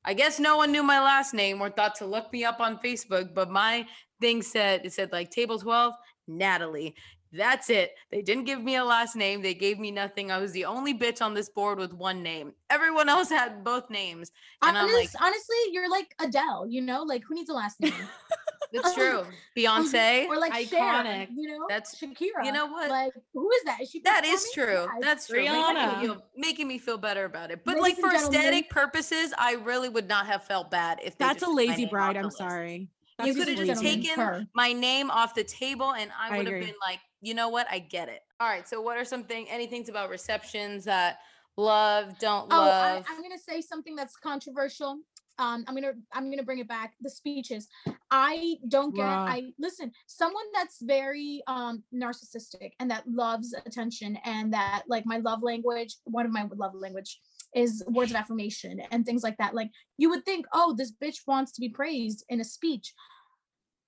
[0.05, 2.79] I guess no one knew my last name or thought to look me up on
[2.79, 3.87] Facebook, but my
[4.21, 5.93] thing said it said like table 12,
[6.27, 6.95] Natalie.
[7.33, 7.95] That's it.
[8.11, 9.43] They didn't give me a last name.
[9.43, 10.31] They gave me nothing.
[10.31, 12.53] I was the only bitch on this board with one name.
[12.71, 14.33] Everyone else had both names.
[14.63, 17.93] And I'm like, honestly, you're like Adele, you know, like who needs a last name?
[18.73, 19.25] that's true.
[19.57, 20.27] Beyonce.
[20.27, 22.45] or like Cher, you know, That's- Shakira.
[22.45, 22.91] you know what?
[22.91, 23.81] Like who is that?
[23.83, 24.85] Is she That is true.
[24.85, 25.39] Yeah, That's true.
[25.43, 26.01] Making me, Rihanna.
[26.01, 27.65] feel, making me feel better about it.
[27.65, 31.25] But Ladies like for aesthetic purposes, I really would not have felt bad if they
[31.27, 32.17] That's a lazy bride.
[32.17, 32.39] I'm list.
[32.39, 32.89] sorry.
[33.25, 34.47] You could have just taken her.
[34.55, 37.67] my name off the table and I I would have been like, you know what?
[37.71, 38.21] I get it.
[38.41, 38.69] All right.
[38.69, 41.19] So what are some thing any things about receptions that
[41.57, 42.53] love, don't love?
[42.53, 44.99] Oh, I, I'm gonna say something that's controversial.
[45.41, 46.95] Um, I'm gonna I'm gonna bring it back.
[47.01, 47.69] The speeches.
[48.11, 49.07] I don't get.
[49.07, 49.29] Bruh.
[49.29, 49.93] I listen.
[50.07, 55.97] Someone that's very um narcissistic and that loves attention and that like my love language.
[56.05, 57.21] One of my love language
[57.55, 59.55] is words of affirmation and things like that.
[59.55, 62.93] Like you would think, oh, this bitch wants to be praised in a speech.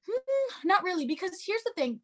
[0.08, 2.00] Hmm, not really, because here's the thing.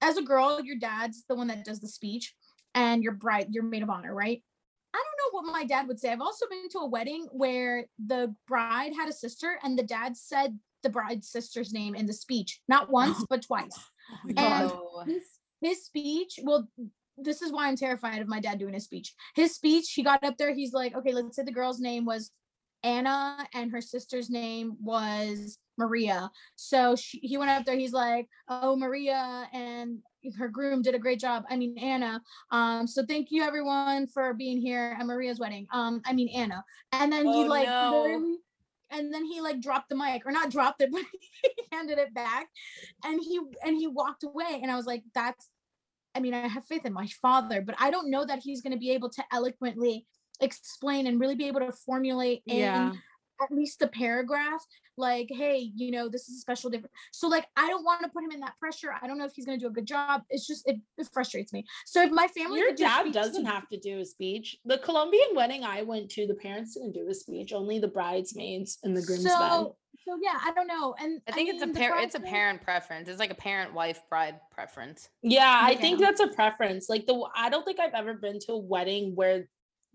[0.00, 2.34] As a girl, your dad's the one that does the speech,
[2.74, 4.42] and your bride, your maid of honor, right?
[4.94, 6.10] I don't know what my dad would say.
[6.10, 10.16] I've also been to a wedding where the bride had a sister and the dad
[10.16, 13.78] said the bride's sister's name in the speech, not oh once, but twice.
[14.08, 15.24] Oh And- Oh, His,
[15.60, 16.68] his speech, well,
[17.18, 19.14] this is why I'm terrified of my dad doing his speech.
[19.34, 22.30] His speech, he got up there, he's like, okay, let's say the girl's name was
[22.84, 26.30] Anna and her sister's name was Maria.
[26.56, 29.98] So she, he went up there, he's like, oh, Maria and
[30.38, 31.44] her groom did a great job.
[31.48, 32.20] I mean, Anna.
[32.50, 35.66] Um, so thank you everyone for being here at Maria's wedding.
[35.72, 36.64] Um, I mean, Anna.
[36.92, 38.36] And then he Oh, like no.
[38.90, 41.02] and then he like dropped the mic or not dropped it but
[41.42, 42.46] he handed it back
[43.04, 45.48] and he and he walked away and i was like that's
[46.14, 48.72] i mean i have faith in my father but i don't know that he's going
[48.72, 50.06] to be able to eloquently
[50.40, 52.92] explain and really be able to formulate in Yeah.
[53.42, 54.64] At least the paragraph
[54.98, 58.08] like hey you know this is a special different so like i don't want to
[58.08, 59.86] put him in that pressure i don't know if he's going to do a good
[59.86, 63.12] job it's just it, it frustrates me so if my family Your could do dad
[63.12, 64.56] doesn't to- have to do a speech.
[64.64, 68.78] The Colombian wedding I went to, the parents didn't do a speech, only the bridesmaids
[68.82, 69.32] and the groomsmen.
[69.32, 72.04] so so yeah i don't know and I think it's a mean, the parent.
[72.04, 73.08] It's a parent preference.
[73.08, 75.08] It's like a parent wife bride preference.
[75.22, 76.88] Yeah, I think that's a preference.
[76.88, 79.48] Like the I don't think I've ever been to a wedding where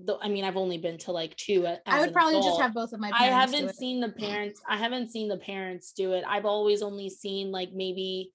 [0.06, 1.66] the I mean I've only been to like two.
[1.66, 3.70] a- i as would an probably just have both of my I parents do haven't
[3.72, 3.76] it.
[3.76, 4.62] seen the parents.
[4.68, 6.24] I haven't seen the parents do it.
[6.28, 8.32] I've always only seen like maybe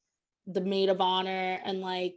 [0.46, 2.14] the maid of honor and like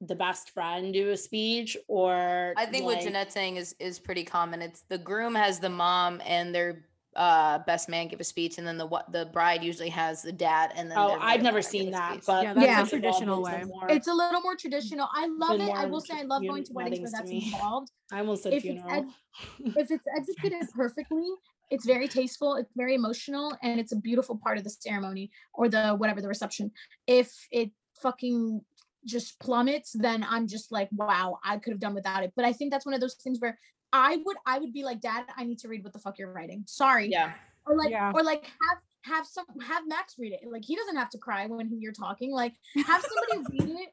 [0.00, 3.98] the best friend do a speech or I think what like- Jeanette's saying is is
[3.98, 4.62] pretty common.
[4.62, 8.66] It's the groom has the mom and their uh best man give a speech and
[8.66, 11.90] then the what the bride usually has the dad and then Oh, I've never seen
[11.92, 12.24] that, speech.
[12.26, 12.82] but Yeah, that's Yeah.
[12.84, 13.64] a traditional way.
[13.88, 15.08] It's a little more traditional.
[15.12, 15.70] I love it.
[15.74, 17.52] I will say I love going to weddings where weddings to that's me.
[17.52, 17.90] involved.
[18.12, 19.06] I almost said if it's funeral.
[19.58, 21.28] if it's executed perfectly,
[21.70, 25.68] it's very tasteful, it's very emotional, and it's a beautiful part of the ceremony or
[25.68, 26.70] the whatever the reception.
[27.06, 27.70] If it
[28.02, 28.62] fucking
[29.04, 32.32] just plummets, then I'm just like, wow, I could have done without it.
[32.36, 33.58] But I think that's one of those things where
[33.92, 36.32] I would I would be like, Dad, I need to read what the fuck you're
[36.32, 36.64] writing.
[36.66, 37.08] Sorry.
[37.08, 37.32] yeah
[37.66, 38.12] Or like Yeah.
[38.14, 40.40] or like have have some have Max read it.
[40.50, 42.32] Like he doesn't have to cry when you're talking.
[42.32, 42.54] Like
[42.86, 43.88] have somebody read it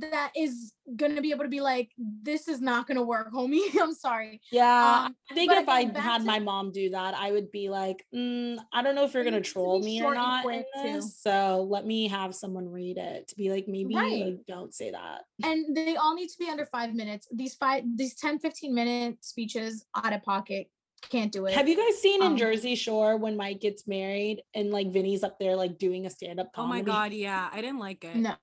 [0.00, 3.60] that is gonna be able to be like, this is not gonna work, homie.
[3.80, 4.40] I'm sorry.
[4.50, 7.68] Yeah, Um, I think if I had to- my mom do that, I would be
[7.68, 10.64] like, mm, I don't know if you're gonna needs to troll me or not in
[10.82, 11.18] this.
[11.20, 14.24] So let me have someone read it to be like, maybe Right.
[14.26, 15.22] like, don't say that.
[15.44, 19.24] and they all need to be under five minutes these five these 10 15 minute
[19.24, 20.68] speeches out of pocket
[21.10, 24.42] can't do it Have you guys seen in Um, Jersey Shore when Mike gets married
[24.54, 27.78] and like Vinny's up there like doing a stand-up Oh my god, yeah, I didn't
[27.78, 28.16] like it.
[28.16, 28.34] no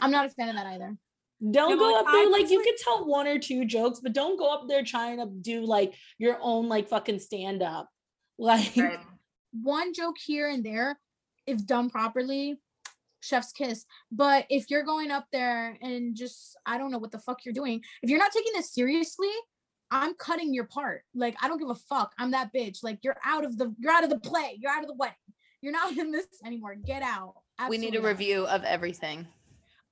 [0.00, 0.96] i'm not a fan of that either.
[1.50, 3.38] Don't Yeah, but, go like, up there I like you personally- could tell one or
[3.38, 7.18] two jokes, but don't go up there trying to do like your own like fucking
[7.18, 7.88] stand-up.
[8.38, 8.98] Like right.
[9.52, 10.98] one joke here and there
[11.46, 12.58] if done properly
[13.20, 13.86] chef's kiss.
[14.12, 17.54] But if you're going up there and just i don't know what the fuck you're
[17.54, 19.30] doing if you're not taking this seriously
[19.90, 21.02] i'm cutting your part.
[21.14, 22.12] Like i don't give a fuck.
[22.18, 22.82] I'm that bitch.
[22.82, 24.58] Like you're out of the you're out of the play.
[24.60, 25.16] You're out of the wedding.
[25.62, 26.74] You're not in this anymore.
[26.74, 27.34] Get out.
[27.68, 29.26] We need a review of everything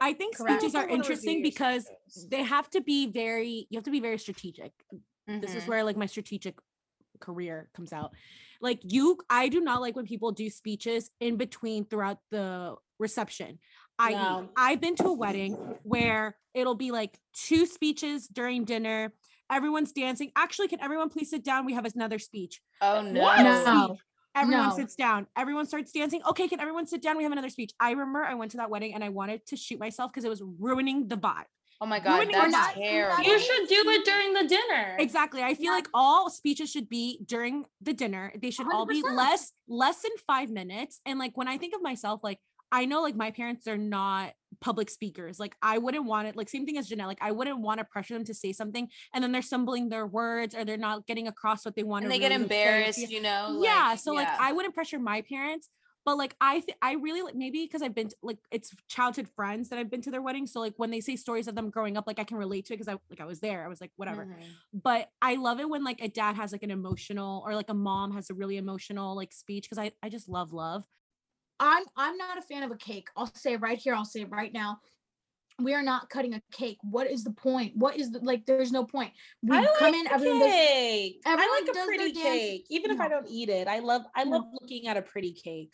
[0.05, 0.61] I think Correct.
[0.61, 2.29] speeches are interesting because speeches.
[2.29, 4.73] they have to be very you have to be very strategic.
[5.27, 5.69] This is Mhm.
[5.69, 6.55] where like my strategic
[7.21, 8.11] career comes out.
[8.61, 13.59] Like you I do not like when people do speeches in between throughout the reception.
[13.99, 14.49] I No.
[14.57, 15.53] I've been to a wedding
[15.95, 19.15] where it'll be like two speeches during dinner.
[19.51, 20.33] Everyone's dancing.
[20.37, 21.65] Actually, can everyone please sit down?
[21.65, 22.61] We have another speech.
[22.83, 23.43] oh no What?
[23.43, 23.97] no
[24.35, 24.77] Everyone No.
[24.77, 25.27] sits down.
[25.37, 26.21] Everyone starts dancing.
[26.31, 27.17] Okay, can everyone sit down?
[27.17, 27.73] We have another speech.
[27.79, 30.29] I remember I went to that wedding and I wanted to shoot myself because it
[30.29, 31.45] was ruining the vibe.
[31.81, 32.77] oh my god ruining our that's night.
[32.77, 34.97] We're terrible not you should do it during the dinner.
[34.99, 35.43] Exactly.
[35.43, 35.71] I feel Yeah.
[35.73, 38.33] like all speeches should be during the dinner.
[38.41, 41.01] They should all be less less than 5 minutes.
[41.05, 42.39] And like when I think of myself like
[42.73, 45.39] I know like my parents are not public speakers.
[45.39, 47.07] Like I wouldn't want it like same thing as Janelle.
[47.07, 50.07] Like I wouldn't want to pressure them to say something and then they're stumbling their
[50.07, 52.69] words or they're not getting across what they want and they get really say or
[52.69, 54.37] embarrassed feel- you know yeah like, so like yeah.
[54.41, 55.69] i wouldn't pressure my parents
[56.05, 59.29] but like i th- i really like maybe because i've been to, like it's childhood
[59.37, 60.47] friends that i've been to their wedding.
[60.47, 62.73] so like when they say stories of them growing up like i can relate to
[62.75, 64.45] it because i like i was there i was like whatever Mhm.
[64.83, 67.75] but i love it when like a dad has like an emotional or like a
[67.75, 70.85] mom has a really emotional like speech because i i just love love
[71.61, 73.09] I'm I'm not a fan of a cake.
[73.17, 73.95] I'll say right here.
[73.95, 74.79] I'll say right now.
[75.63, 76.79] We are not cutting a cake.
[76.83, 77.77] What is the point?
[77.77, 78.45] What is the like?
[78.45, 79.13] There's no point.
[79.43, 80.05] We I like come in.
[80.05, 80.51] the Everyone does.
[80.53, 81.23] cake.
[81.25, 83.69] I like a pretty cake, even if I don't eat it.
[83.69, 84.31] I love I No.
[84.39, 85.73] love looking at a pretty cake.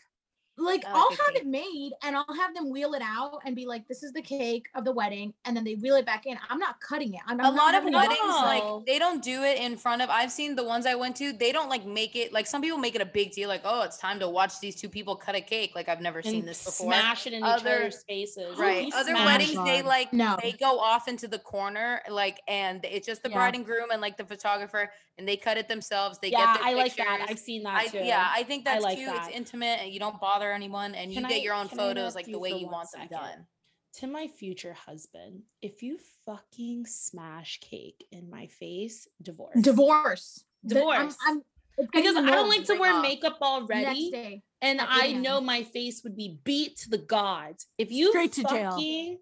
[0.61, 3.39] Like I like I'll a have it made, and I'll have them wheel it out
[3.45, 6.05] and be like, "This is the cake of the wedding," and then they wheel it
[6.05, 6.37] back in.
[6.49, 7.21] I'm not cutting it.
[7.27, 10.31] I'm, a not lot of weddings like they don't do it in front of i've
[10.31, 12.95] seen the ones i went to they don't like make it like some people make
[12.95, 15.41] it a big deal like oh it's time to watch these two people cut a
[15.41, 18.57] cake like i've never seen and this before Smash it in each Other- other's faces.
[18.57, 19.65] right You other weddings it.
[19.65, 20.37] they like No.
[20.41, 23.35] they go off into the corner like and it's just the Yeah.
[23.37, 26.61] bride and groom and like the photographer and they cut it themselves they yeah, get
[26.61, 27.25] their I like that.
[27.29, 27.99] I've seen that I, too.
[27.99, 29.09] yeah, I think I that's like cute.
[29.09, 29.27] that.
[29.27, 32.15] It's intimate, and you don't bother anyone, and Can you get I- your own photos
[32.15, 33.47] like the way you one want them done.
[33.95, 39.55] to my future husband, if you fucking smash cake in my face, divorce.
[39.61, 40.43] divorce.
[40.63, 41.17] The- I'm- Divorce.
[41.27, 41.43] I'm,
[41.91, 43.01] Because I don't like to wear off.
[43.01, 44.11] makeup next already.
[44.11, 44.43] day.
[44.61, 47.65] And I know my face would be beat to the gods.
[47.79, 48.71] If you Straight to jail.
[48.71, 49.19] fucking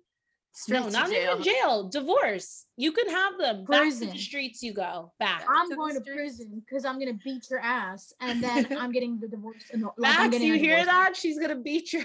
[0.51, 1.31] Straight no, to not jail.
[1.33, 1.89] even jail.
[1.89, 2.65] Divorce.
[2.75, 3.63] You can have them.
[3.65, 5.11] Back to the streets you go.
[5.19, 5.45] Back.
[5.49, 9.19] I'm to going to prison because I'm gonna beat your ass, and then I'm getting
[9.19, 9.63] the divorce.
[9.71, 10.85] and, Like, I'm Max, you hear divorce.
[10.87, 11.15] that?
[11.15, 12.03] She's gonna beat your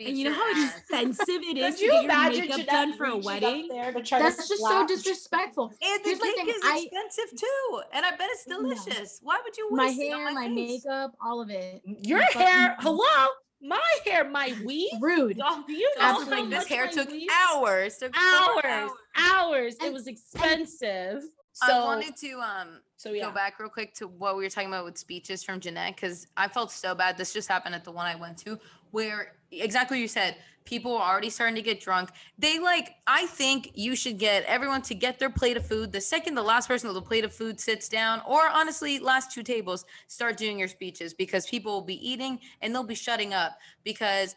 [0.00, 0.76] and you know how ass.
[0.78, 4.02] expensive it is to you get your makeup Jeanette done for a wedding there to
[4.02, 5.66] try to That's just so disrespectful.
[5.80, 8.60] And the Here's cake thing, is I- expensive too, and I bet it's No.
[8.62, 9.20] delicious.
[9.22, 10.84] Why would you My waste it on hair, my face?
[10.84, 11.80] makeup, all of it.
[11.84, 13.26] Your My fucking- hair, hello?
[13.66, 14.90] My hair, my weave.
[15.00, 15.38] Rude.
[15.38, 16.42] Y'all- Do you know Absolutely.
[16.42, 17.96] how this hair took weave- hours.
[17.96, 19.76] Took four hours, hours.
[19.82, 21.22] It was expensive.
[21.62, 23.26] I wanted to um so yeah.
[23.26, 26.26] go back real quick to what we were talking about with speeches from Jeanette because
[26.36, 27.16] I felt so bad.
[27.16, 28.58] This just happened at the one I went to
[28.94, 30.36] where exactly you said.
[30.64, 32.08] People are already starting to get drunk.
[32.38, 35.92] They like, I think you should get everyone to get their plate of food.
[35.92, 39.30] The second the last person with the plate of food sits down, or honestly, last
[39.30, 43.34] two tables, start doing your speeches because people will be eating and they'll be shutting
[43.34, 44.36] up because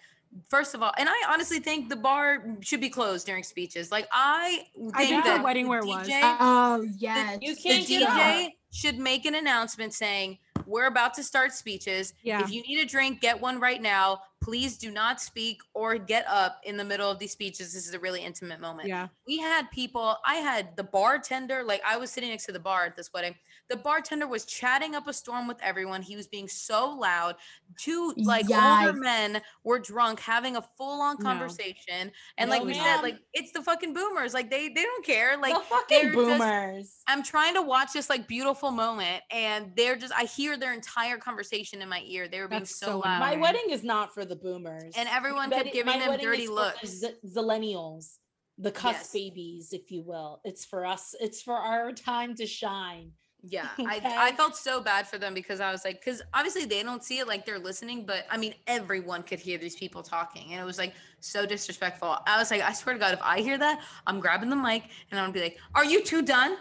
[0.49, 3.91] first of all, and I honestly think the bar should be closed during speeches.
[3.91, 6.07] Like I think I think that the wedding the where it was.
[6.11, 7.39] Oh yes.
[7.41, 8.51] You the can't get DJ up.
[8.73, 12.13] should make an announcement saying we're about to start speeches.
[12.21, 12.41] Yeah.
[12.41, 14.21] If you need a drink, get one right now.
[14.43, 17.73] Please do not speak or get up in the middle of these speeches.
[17.73, 18.87] This is a really intimate moment.
[18.87, 19.07] Yeah.
[19.25, 22.85] We had people, I had the bartender, like I was sitting next to the bar
[22.85, 23.35] at this wedding.
[23.69, 26.01] The bartender was chatting up a storm with everyone.
[26.01, 27.35] He was being so loud.
[27.77, 31.23] Two like older men were drunk having a full-on No.
[31.25, 32.11] conversation.
[32.37, 34.33] And No, like we said, like it's the fucking boomers.
[34.33, 35.37] Like they they don't care.
[35.37, 36.95] Like the fucking they're just- boomers.
[37.07, 41.17] I'm trying to watch this like beautiful moment, and they're just I hear their entire
[41.17, 42.27] conversation in my ear.
[42.27, 43.19] They were being so, so loud.
[43.19, 44.93] My wedding is not for the boomers.
[44.95, 47.03] and everyone My kept giving my them dirty is the looks.
[47.25, 48.17] Zillennials,
[48.57, 49.11] the cuss Yes.
[49.11, 50.41] babies, if you will.
[50.43, 51.13] It's for us.
[51.19, 53.11] It's for our time to shine.
[53.43, 54.15] Yeah, I, Okay.
[54.17, 57.19] I felt so bad for them because I was like, because obviously they don't see
[57.19, 60.65] it like they're listening, but I mean, everyone could hear these people talking, and it
[60.65, 62.17] was like so disrespectful.
[62.25, 64.83] I was like, I swear to God, if I hear that, I'm grabbing the mic
[65.11, 66.57] and I'm gonna be like, "Are you two done?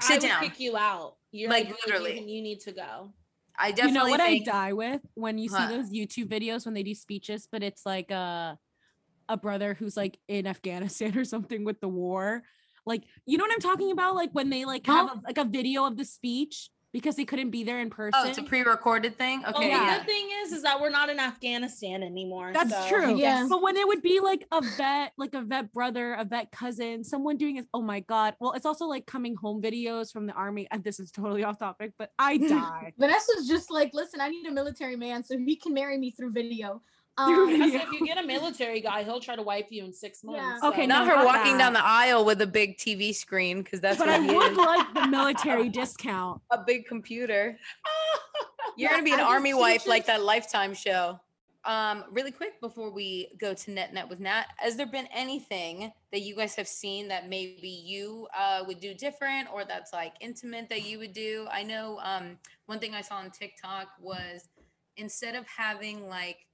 [0.00, 1.16] I Sit would down." kick you out.
[1.32, 2.20] You're Like, you- literally.
[2.20, 3.12] You, you need to go.
[3.58, 5.68] I You definitely know what think, I die with when you What?
[5.70, 8.58] see those YouTube videos when they do speeches, but it's like a
[9.28, 12.42] a brother who's like in Afghanistan or something with the war.
[12.86, 14.14] Like, you know what I'm talking about?
[14.14, 15.20] Like when they like have uh-huh.
[15.24, 18.12] a, like a video of the speech because they couldn't be there in person.
[18.14, 19.42] Oh, it's a pre-recorded thing.
[19.42, 19.98] Well, Okay, the yeah.
[19.98, 22.52] good thing is, is that we're not in Afghanistan anymore.
[22.54, 23.16] That's so- true.
[23.18, 23.46] Yeah.
[23.50, 27.04] But when it would be like a vet, like a vet brother, a vet cousin,
[27.04, 28.34] someone doing it, oh my God.
[28.40, 30.68] Well, it's also like coming home videos from the army.
[30.70, 32.94] And this is totally off topic, but I die.
[32.98, 36.32] Vanessa's just like, listen, I need a military man so he can marry me through
[36.32, 36.80] video.
[37.18, 39.92] Through Um, Because if you get a military guy, he'll try to wipe you in
[39.92, 40.32] six Yeah.
[40.32, 40.64] months.
[40.64, 43.80] Okay, so- Not her not walking down the aisle with a big TV screen because
[43.80, 44.58] that's but what I he would is.
[44.58, 46.42] like the military discount.
[46.50, 47.58] a big computer.
[48.76, 51.18] You're Yeah, gonna be an I army see wife like that Lifetime show.
[51.64, 55.90] Um, really quick before we go to Net Net with Nat, has there been anything
[56.12, 60.12] that you guys have seen that maybe you uh, would do different or that's like
[60.20, 61.48] intimate that you would do?
[61.50, 64.48] I know um, one thing I saw on TikTok was
[64.96, 66.45] instead of having like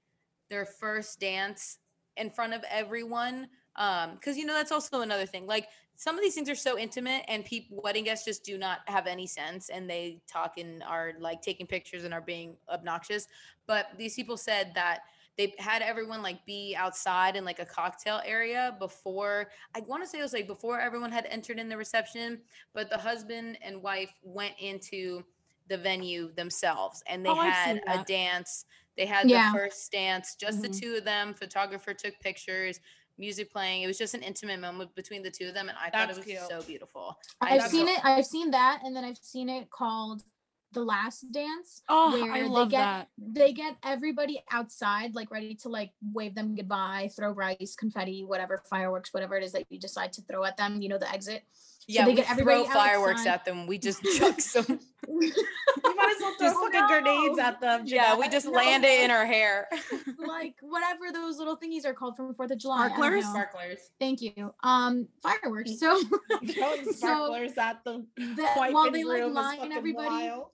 [0.53, 1.79] their first dance
[2.19, 5.47] in front of everyone, um, because you know that's also another thing.
[5.47, 8.81] Like some of these things are so intimate and people wedding guests just do not
[8.87, 13.29] have any sense and they talk and are like taking pictures and are being obnoxious
[13.67, 15.01] but these people said that
[15.39, 20.09] they had everyone like be outside in like a cocktail area before i want to
[20.09, 22.41] say it was like before everyone had entered in the reception
[22.75, 25.23] but the husband and wife went into
[25.69, 28.65] the venue themselves and they Oh, had a dance
[28.97, 29.53] they had Yeah.
[29.53, 30.81] the first dance just the Mhm.
[30.81, 32.81] two of them photographer took pictures
[33.19, 33.83] music playing.
[33.83, 36.17] It was just an intimate moment between the two of them, and I thought it
[36.17, 36.41] was cute.
[36.49, 37.19] so beautiful.
[37.41, 38.05] I've I seen it.
[38.05, 40.23] I've seen that, and then I've seen it called
[40.73, 43.09] "The Last Dance." Oh, where I they get that.
[43.19, 48.63] they get everybody outside, like ready to like wave them goodbye, throw rice, confetti, whatever,
[48.69, 50.81] fireworks, whatever it is that you decide to throw at them.
[50.81, 51.45] You know the exit.
[51.89, 53.31] Yeah, they we get everybody throw fireworks outside.
[53.33, 53.67] at them.
[53.67, 54.79] We just chuck some.
[55.09, 55.33] You
[55.97, 57.83] might as well throw Just- fucking grenades at them.
[57.87, 59.69] yeah, we just No, land it in her hair.
[60.19, 62.87] like whatever those little thingies are called from Fourth of July.
[62.89, 63.25] Sparklers?
[63.25, 63.79] Sparklers.
[63.99, 64.55] Thank you.
[64.63, 65.79] Um, fireworks.
[65.81, 66.01] So
[66.53, 68.07] throwing So, sparklers at them.
[68.17, 70.47] that Wiping while they like room is line everybody, wild.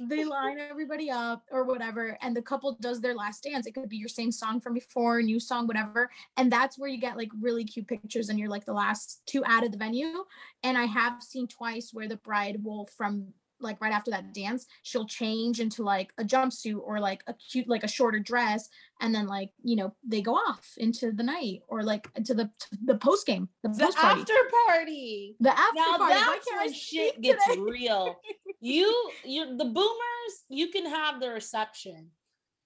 [0.00, 3.66] They line everybody up or whatever, and the couple does their last dance.
[3.66, 6.98] It could be your same song from before, new song, whatever, and that's where you
[6.98, 10.24] get like really cute pictures, and you're like the last two out of the venue.
[10.62, 13.28] And I have seen twice where the bride will from
[13.60, 17.68] like right after that dance, she'll change into like a jumpsuit or like a cute
[17.68, 18.68] like a shorter dress,
[19.00, 22.50] and then like you know they go off into the night or like into the
[22.84, 24.34] the post game, the The post party, after
[24.66, 25.36] party.
[25.40, 26.14] the after Now party.
[26.14, 28.16] That's when shit gets real.
[28.60, 32.10] You, you, the boomers, you can have the reception.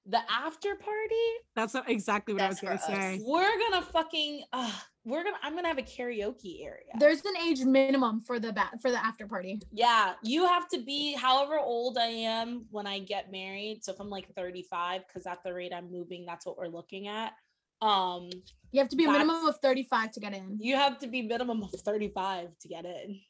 [0.07, 1.15] The after party,
[1.57, 3.17] That's not exactly what That's I was for gonna us.
[3.17, 3.23] say.
[3.25, 4.71] we're gonna fucking, uh,
[5.07, 6.93] we're gonna, I'm gonna have a karaoke area.
[6.99, 9.63] There's an age minimum for the ba- for the after party.
[9.73, 13.83] Yeah, you have to be however old I am when I get married.
[13.83, 17.09] So if I'm like 35, because at the rate I'm moving, that's what we're looking
[17.09, 17.33] at.
[17.81, 18.29] Um,
[18.73, 20.59] You have to be a minimum of 35 to get in.
[20.61, 23.21] you have to be minimum of 35 to get in.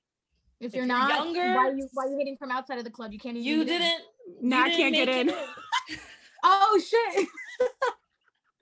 [0.64, 2.78] If if you're you're not, younger- why are you why are you hitting from outside
[2.78, 3.12] of the club?
[3.12, 3.46] You can't even.
[3.46, 4.02] You didn't.
[4.26, 5.98] you Nah, I didn't can't get make in.
[6.46, 7.26] Oh shit!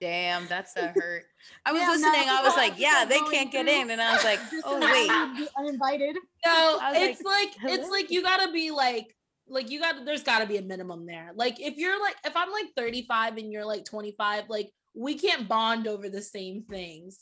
[0.00, 1.24] Damn, that's a hurt.
[1.64, 2.28] I was Yeah, no, listening.
[2.28, 3.80] I was like, yeah, they can't get through.
[3.82, 5.36] in, and I was like, Just oh imagine wait.
[5.36, 6.16] be uninvited.
[6.44, 9.16] No, it's like, it's like you gotta be like
[9.48, 11.30] like you got to there's got to be a minimum there.
[11.36, 15.48] Like if you're like if I'm like 35 and you're like 25, like we can't
[15.48, 17.18] bond over the same things.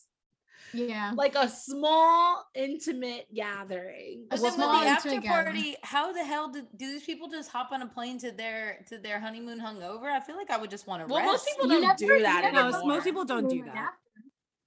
[0.73, 1.13] Yeah.
[1.15, 4.27] Like a small intimate gathering.
[4.31, 5.55] A But then with small the intimate after gathering.
[5.55, 8.85] party, how the hell do, do these people just hop on a plane to their
[8.89, 10.05] to their honeymoon hungover?
[10.11, 11.33] I feel like I would just want to Well, rest.
[11.33, 12.87] most people don't never- do that never No, anymore.
[12.97, 13.95] most people don't do that.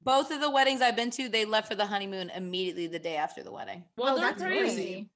[0.03, 3.15] Both of the weddings I've been to, they left for the honeymoon immediately the day
[3.15, 3.85] after the wedding.
[3.95, 4.75] Well, oh, that's crazy.
[4.75, 5.09] crazy.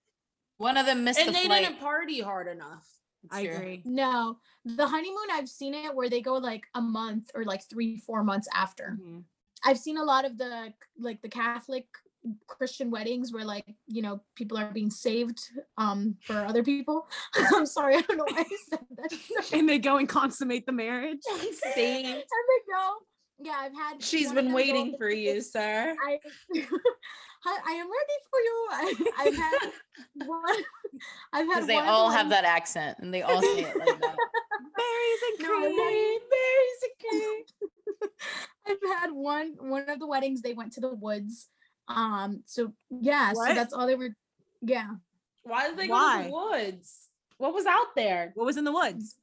[0.58, 1.66] One of them missed And the they flight.
[1.68, 2.88] didn't party hard enough.
[3.30, 3.82] I agree.
[3.84, 7.98] No, the honeymoon I've seen it where they go like a month or like three,
[7.98, 8.98] four months after.
[9.02, 9.24] Mhm.
[9.64, 11.86] I've seen a lot of the like the Catholic
[12.48, 15.40] Christian weddings where like you know people are being saved
[15.78, 17.08] um for other people.
[17.56, 19.54] I'm sorry, I don't know why I said that.
[19.54, 21.22] And they go and consummate the marriage.
[21.24, 22.08] Saved.
[22.08, 22.94] and they go.
[23.40, 24.02] Yeah, I've had.
[24.02, 25.96] She's been them go waiting for you, sir.
[26.08, 26.20] I,
[26.54, 28.68] I I am ready for you.
[28.72, 29.72] I, I've had
[30.26, 30.64] one.
[31.34, 31.48] I've had.
[31.48, 34.02] Because they one of the all have that accent and they all say it like
[34.02, 34.18] that.
[34.76, 36.20] Berries and No, I've
[37.00, 37.70] cream.
[38.68, 40.42] I've had one one of the weddings.
[40.42, 41.48] They went to the woods.
[41.88, 42.44] Um.
[42.46, 43.34] So yeah.
[43.34, 43.50] What?
[43.50, 44.16] So that's all they were.
[44.62, 44.90] Yeah.
[45.44, 46.24] Why did they go Why?
[46.24, 47.08] to the woods?
[47.38, 48.32] What was out there?
[48.36, 49.16] What was in the woods?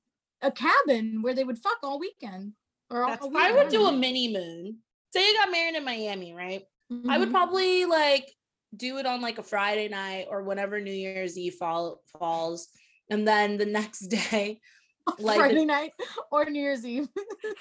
[0.42, 2.52] A cabin where they would fuck all weekend.
[2.90, 3.42] Or all, That's all fine.
[3.42, 4.78] I would don't a mini moon.
[5.12, 6.62] Say you got married in Miami, right?
[7.08, 7.32] I would Mhm.
[7.32, 8.30] probably like
[8.76, 12.68] do it on like a Friday night or whenever New Year's Eve fall, falls.
[13.10, 14.60] And then the next day,
[15.18, 15.92] like Friday night
[16.32, 17.08] or New Year's Eve.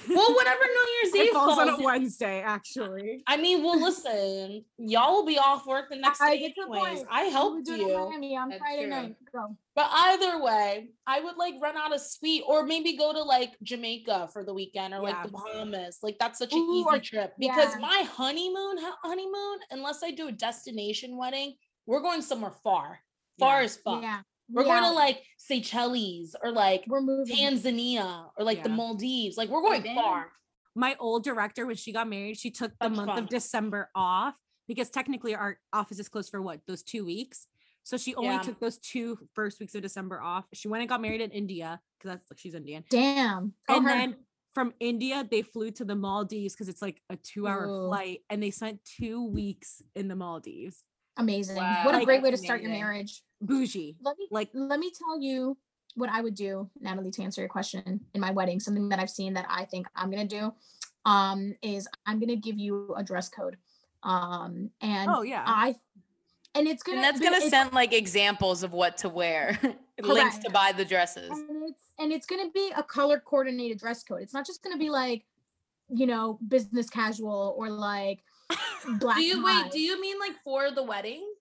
[0.10, 1.84] well, whatever New Year's Eve It falls on a.
[1.84, 3.22] Wednesday, actually.
[3.28, 6.62] I mean, well, listen, y'all will be off work the next I day get the
[6.74, 6.98] anyways.
[7.00, 7.08] point.
[7.12, 7.94] I We helped do it in you.
[8.10, 8.90] Miami on That's Friday true.
[8.90, 9.16] night.
[9.34, 9.58] Go.
[9.76, 13.52] But either way, I would like run out of sweet or maybe go to like
[13.64, 15.98] Jamaica for the weekend or like the Bahamas.
[16.04, 17.80] Like that's such an Ooh, easy or- trip because yeah.
[17.82, 21.56] my honeymoon honeymoon, unless I do a destination wedding,
[21.88, 23.00] we're going somewhere far,
[23.40, 23.66] far Yeah.
[23.66, 24.02] as fuck.
[24.04, 24.20] Yeah.
[24.50, 27.36] We're yeah, going to like Seychelles or like We're moving.
[27.36, 29.38] Tanzania or like the Maldives.
[29.38, 29.96] Like we're going damn.
[29.96, 30.32] far.
[30.76, 33.20] My old director, when she got married, she took the That's month fun.
[33.20, 34.36] of December off
[34.68, 37.48] because technically our office is closed for what those two weeks.
[37.84, 38.42] So she only Yeah.
[38.42, 40.46] took those two first weeks of December off.
[40.54, 42.84] She went and got married in India because that's like she's Indian.
[42.90, 43.54] Damn.
[43.68, 43.92] Tell and her.
[43.94, 44.16] then
[44.54, 48.42] from India, they flew to the Maldives because it's like a two hour flight and
[48.42, 50.84] they spent two weeks in the Maldives.
[51.18, 51.58] amazing.
[51.58, 53.22] Wow, what a like, great way to that's start your marriage.
[53.46, 53.96] Bougie.
[54.02, 55.58] Let me Like let me tell you
[55.96, 58.60] what I would do, Natalie, to answer your question in my wedding.
[58.60, 60.54] Something that I've seen that I think I'm gonna do
[61.06, 63.58] um is I'm gonna give you a dress code.
[64.04, 65.44] Um and oh yeah.
[65.46, 65.76] I
[66.56, 69.60] and it's gonna And that's gonna send like examples of what to wear.
[70.04, 71.30] Links to buy the dresses.
[71.30, 74.22] and it's and it's gonna be a color coordinated dress code.
[74.22, 75.26] It's not just gonna be like,
[75.90, 78.24] you know, business casual or like
[79.00, 79.18] black.
[79.18, 79.72] Do you wait?
[79.72, 81.33] Do you mean like for the wedding?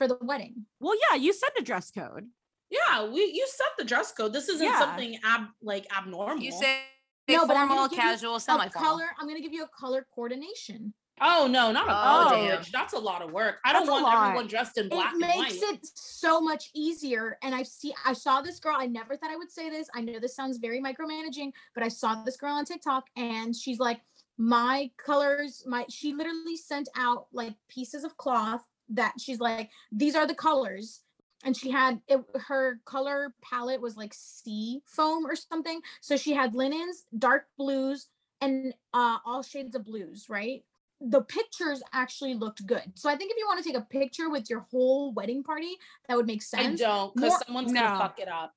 [0.00, 0.64] For the wedding?
[0.80, 2.26] well, yeah, you said the dress code.
[2.70, 4.32] Yeah, we you set the dress code.
[4.32, 4.78] This isn't Yeah.
[4.78, 6.42] something ab like abnormal.
[6.42, 6.80] You say
[7.28, 8.88] No, but I'm gonna formal, give you casual, semi-formal.
[8.88, 9.08] color.
[9.18, 10.94] I'm gonna give you a color coordination.
[11.20, 12.72] Oh no, not a Oh, college.
[12.72, 13.56] That's a lot of work.
[13.64, 15.74] I don't want everyone dressed in black it and makes white.
[15.74, 19.36] it so much easier and i see i saw this girl i never thought i
[19.36, 22.64] would say this i know this sounds very micromanaging but i saw this girl on
[22.64, 24.00] tiktok and she's like
[24.38, 30.14] my colors my she literally sent out like pieces of cloth that she's like these
[30.14, 31.00] are the colors
[31.44, 36.32] and she had it, her color palette was like sea foam or something so she
[36.32, 38.08] had linens dark blues
[38.40, 40.64] and uh all shades of blues right
[41.00, 42.92] the pictures actually looked good.
[42.94, 45.76] So I think if you want to take a picture with your whole wedding party,
[46.06, 47.98] that would make sense I don't, because More- someone's gonna No.
[47.98, 48.54] fuck it up.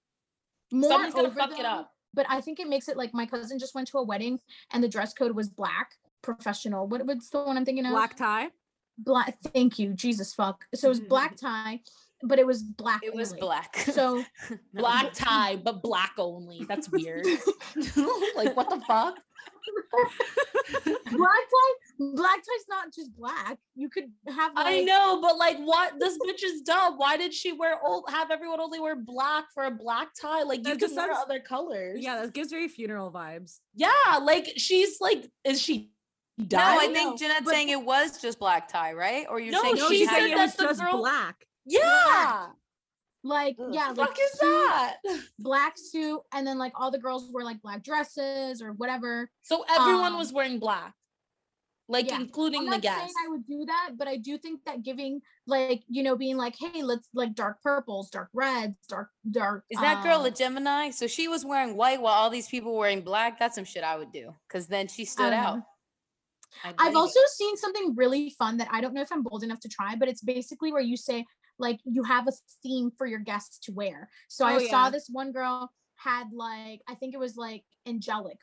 [0.69, 1.93] More Someone's gonna over fuck it up.
[2.13, 4.39] But I think it makes it like my cousin just went to a wedding
[4.71, 6.85] and the dress code was black, professional.
[6.85, 7.91] What what's the one I'm thinking of?
[7.93, 8.49] Black tie.
[8.97, 9.35] Black.
[9.53, 10.65] Thank you, Jesus fuck.
[10.75, 11.45] So it was black mm-hmm.
[11.45, 11.79] tie,
[12.23, 13.01] but it was black.
[13.03, 13.75] It was black.
[13.93, 14.23] So
[14.73, 16.65] Black tie, but black only.
[16.67, 17.25] That's weird.
[18.35, 19.15] like what the fuck?
[21.11, 23.57] black tie, black tie's not just black.
[23.75, 24.53] You could have.
[24.55, 25.93] Like, I know, but like what?
[25.99, 26.97] This bitch is dumb.
[26.97, 30.43] Why did she wear old have everyone only wear black for a black tie?
[30.43, 31.99] Like you That can wear other colors.
[32.01, 33.59] Yeah, that gives very funeral vibes.
[33.75, 33.89] Yeah,
[34.21, 35.91] like she's like, is she
[36.37, 36.57] no.
[36.59, 39.25] I think Jeanette's but- saying it was just black tie, right?
[39.29, 41.45] Or you're No, saying No, she she said it was just girl- black.
[41.65, 42.47] yeah.
[43.25, 43.69] Like Ugh.
[43.73, 44.97] yeah, What like is that?
[45.39, 49.29] black suit, and then like all the girls wear like black dresses or whatever.
[49.43, 50.93] So everyone Um, was wearing black,
[51.87, 52.19] like yeah.
[52.19, 53.13] including I'm the not guests.
[53.25, 56.55] I would do that, but I do think that giving like you know being like,
[56.59, 59.63] hey, let's like dark purples, dark reds, dark dark.
[59.69, 60.89] Is that girl uh, a Gemini?
[60.89, 63.39] So she was wearing white while all these people wearing black.
[63.39, 64.35] That's some shit I would do.
[64.49, 65.55] Cause then she stood out.
[65.59, 65.65] know.
[66.63, 67.29] I've also it.
[67.29, 70.07] seen something really fun that I don't know if I'm bold enough to try, but
[70.07, 71.25] it's basically where you say
[71.59, 72.31] like you have a
[72.61, 74.09] theme for your guests to wear.
[74.27, 78.37] So Oh, I saw this one girl had like I think it was like angelic.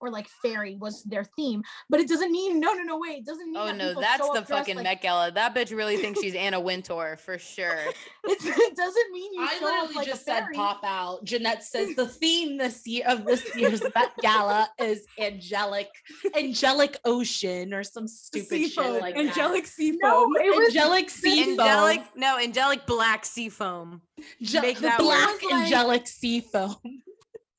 [0.00, 1.62] Or like fairy was their theme.
[1.90, 3.18] But it doesn't mean no, no, no, wait.
[3.18, 5.30] It doesn't mean Oh that no, that's the fucking like, Met Gala.
[5.32, 7.78] That bitch really thinks she's Anna Wintour for sure.
[8.30, 11.24] It doesn't mean you I show up literally like just a said pop out.
[11.24, 15.88] Jeanette says the theme this year of this year's Met Gala is angelic,
[16.36, 20.36] angelic ocean or some stupid shit Seafoam, like angelic sea No, foam.
[20.36, 21.60] it was angelic sea foam.
[21.60, 24.02] angelic, no, angelic black sea foam.
[24.40, 25.42] Make the that black work.
[25.42, 26.76] It was like- angelic sea foam.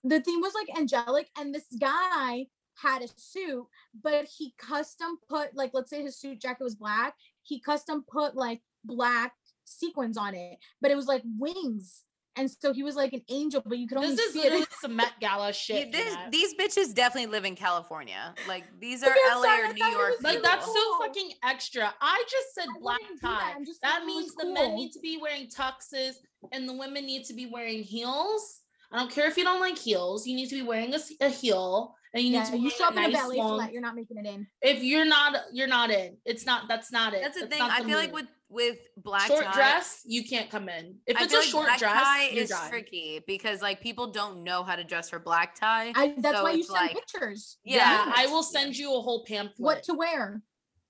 [0.04, 2.46] The theme was like angelic and this guy
[2.82, 3.66] had a suit
[4.04, 8.36] but he custom put like let's say his suit jacket was black he custom put
[8.36, 9.34] like black
[9.66, 12.04] sequins on it but it was like wings
[12.38, 14.62] and so he was like an angel but you could only This is see literally
[14.64, 15.92] it some Met Gala You- shit.
[15.92, 18.34] this, these bitches definitely live in California.
[18.48, 20.12] Like these are LA sorry, or New York.
[20.12, 20.50] was Like people.
[20.50, 21.94] that's so fucking extra.
[22.00, 23.40] I just said I black wouldn't that.
[23.42, 23.54] tie.
[23.58, 26.14] I'm just That oh, means was the men need to be wearing tuxes
[26.54, 28.59] and the women need to be wearing heels.
[28.92, 30.26] I don't care if you don't like heels.
[30.26, 32.78] You need to be wearing a, a heel and you need to be you wearing
[32.78, 35.06] show up in a nice ballet long- flat you're not making it in If you're
[35.06, 36.18] not, you're not in.
[36.26, 36.68] It's not.
[36.68, 37.22] That's not it.
[37.22, 37.60] That's the That's thing.
[37.68, 40.96] not I feel like with with black short tie, dress, you can't come in.
[41.06, 42.70] If I it's feel a like short black dress, tie you're is done.
[42.72, 45.94] tricky because like people don't know how to dress for black tie.
[45.96, 47.76] I, that's So why you send like- pictures Yeah,
[48.08, 48.14] Yeah.
[48.16, 49.60] I will send you a whole pamphlet.
[49.60, 50.42] what to wear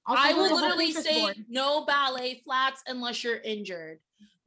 [0.08, 1.36] I'll I send you will the whole literally say board.
[1.50, 4.00] no ballet flats unless you're injured.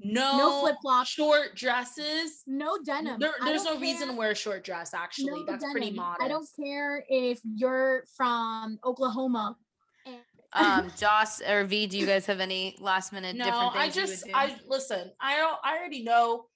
[0.05, 2.43] No, no flip-flops short dresses.
[2.47, 4.95] no denim There- there's don't no reason to wear a short dress.
[4.95, 5.97] Actually, no that's pretty denim.
[5.97, 6.23] modest.
[6.23, 9.57] I don't care if you're from Oklahoma.
[10.55, 13.97] Um, Joss or V, do you guys have any last minute No, different I things
[13.97, 14.33] you would just do?
[14.35, 15.11] I listen.
[15.21, 16.47] I al- I already know.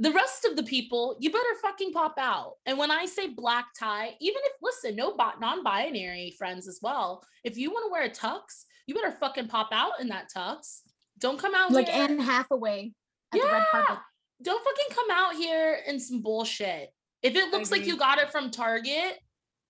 [0.00, 2.52] The rest of the people, you better fucking pop out.
[2.66, 7.24] And when I say black tie, even if listen, no bi- non-binary friends as well.
[7.42, 10.82] If you want to wear a tux, you better fucking pop out in that tux.
[11.18, 12.02] Don't come out like here.
[12.04, 12.92] Anne Hathaway
[13.32, 13.98] at the red
[14.42, 16.90] don't fucking come out here in some bullshit.
[17.22, 19.18] If it looks like you got it from Target,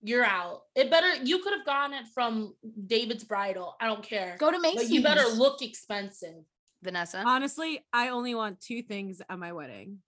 [0.02, 0.62] you're out.
[0.74, 2.54] It better you could have gotten it from
[2.86, 3.74] David's Bridal.
[3.80, 4.36] I don't care.
[4.38, 4.82] Go to Macy's.
[4.82, 6.44] but you better look expensive.
[6.82, 7.22] Vanessa.
[7.26, 9.98] Honestly, I only want two things at my wedding.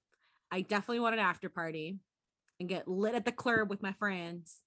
[0.53, 1.99] I definitely want an after party
[2.61, 4.59] and get lit at the club with my friends.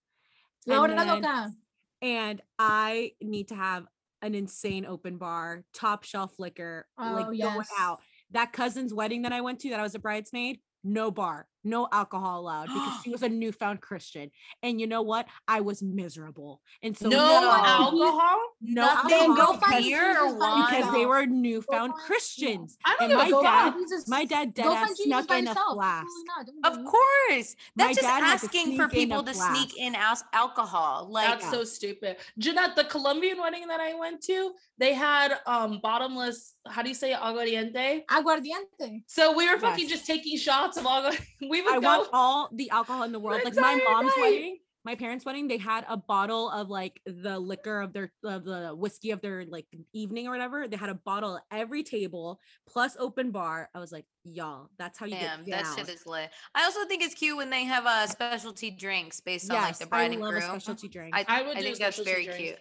[0.66, 1.58] Load And it then-
[2.02, 3.86] and I need to have
[4.24, 8.00] an insane open bar, top shelf liquor, like Oh, going out.
[8.32, 11.88] That cousin's wedding that I went to, that I was a bridesmaid, no bar, no
[11.92, 14.32] alcohol allowed because she was a newfound Christian.
[14.62, 15.28] And you know what?
[15.48, 16.62] I was miserable.
[16.82, 17.52] And so no, No.
[17.52, 18.40] alcohol.
[18.62, 20.66] no Nothing Then alcohol go find because, beer or wine?
[20.70, 22.78] because they were newfound find- Christians.
[22.86, 23.74] I don't And give my a dad,
[24.08, 26.06] my dad dead Go ass find Jesus snuck by in a flask.
[26.06, 26.46] Absolutely not.
[26.46, 26.86] Don't Of do it.
[26.92, 27.56] course.
[27.76, 30.18] My That's just dad had asking for sneak in a people to sneak in al-
[30.34, 31.08] alcohol.
[31.10, 32.18] Like That's so stupid.
[32.38, 36.96] Jeanette, the Colombian wedding that I went to, they had um bottomless, how do you
[36.96, 38.06] say aguardiente?
[38.08, 39.04] Aguardiente.
[39.08, 39.92] So we were fucking Yes.
[40.00, 41.20] just taking shots of aguardiente.
[41.54, 41.86] We would I go.
[41.88, 43.42] want all the alcohol in the world.
[43.44, 44.22] Like my mom's night.
[44.22, 48.44] wedding, my parents' wedding, they had a bottle of like the liquor of their of
[48.44, 50.68] the whiskey of their like evening or whatever.
[50.68, 53.70] They had a bottle at every table plus open bar.
[53.76, 56.32] I was like, y'all, that's how you Damn, get that shit is lit.
[56.56, 59.86] I also think it's cute when they have uh, specialty drinks based on like the
[59.86, 60.44] bride I and love groom.
[60.44, 61.16] a specialty drink.
[61.16, 62.40] I, I would I do think that's very drink.
[62.40, 62.60] cute.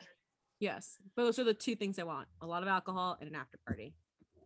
[0.61, 3.59] yes, those are the two things I want: a lot of alcohol and an after
[3.66, 3.95] party.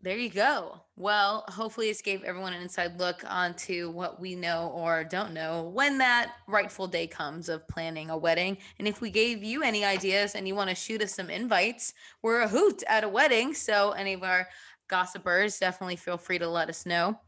[0.07, 0.83] There you go.
[0.95, 5.65] Well, hopefully, this gave everyone an inside look onto what we know or don't know
[5.65, 8.57] when that rightful day comes of planning a wedding.
[8.79, 11.93] And if we gave you any ideas and you want to shoot us some invites,
[12.23, 13.53] we're a hoot at a wedding.
[13.53, 14.47] So, any of our
[14.87, 17.19] gossipers, definitely feel free to let us know.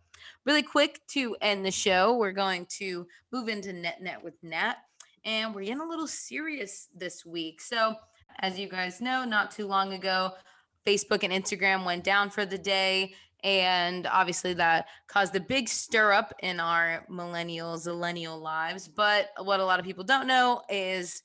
[0.46, 4.76] Really quick to end the show, we're going to move into Net Net with Nat,
[5.24, 7.60] and we're getting a little serious this week.
[7.60, 7.96] So,
[8.38, 10.34] as you guys know, not too long ago,
[10.88, 13.14] Facebook and Instagram went down for the day.
[13.44, 18.88] And obviously, that caused a big stir up in our millennial, zillennial lives.
[18.88, 21.22] But what a lot of people don't know is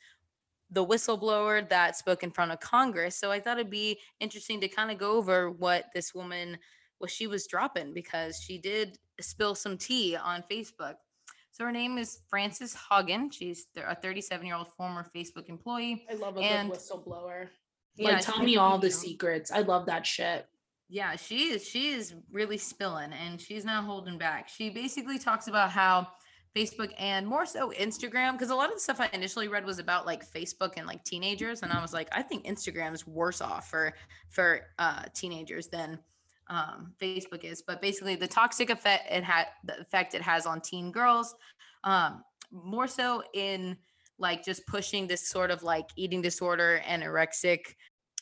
[0.69, 3.15] the whistleblower that spoke in front of Congress.
[3.15, 6.57] So I thought it'd be interesting to kind of go over what this woman,
[6.99, 10.95] what she was dropping, because she did spill some tea on Facebook.
[11.51, 13.31] So her name is Frances Haugen.
[13.31, 16.05] She's a 37 year old former Facebook employee.
[16.09, 17.49] I love a And- good whistleblower.
[17.95, 19.51] Yeah, like tell me all the secrets.
[19.51, 20.47] I love that shit.
[20.89, 24.49] Yeah, she is she is really spilling and she's not holding back.
[24.49, 26.07] She basically talks about how
[26.55, 29.79] Facebook and more so Instagram, because a lot of the stuff I initially read was
[29.79, 33.41] about like Facebook and like teenagers, and I was like, I think Instagram is worse
[33.41, 33.93] off for
[34.29, 35.97] for uh, teenagers than
[36.47, 37.61] um, Facebook is.
[37.61, 41.33] But basically, the toxic effect it had the effect it has on teen girls,
[41.83, 43.77] um, more so in
[44.19, 47.59] like just pushing this sort of like eating disorder anorexic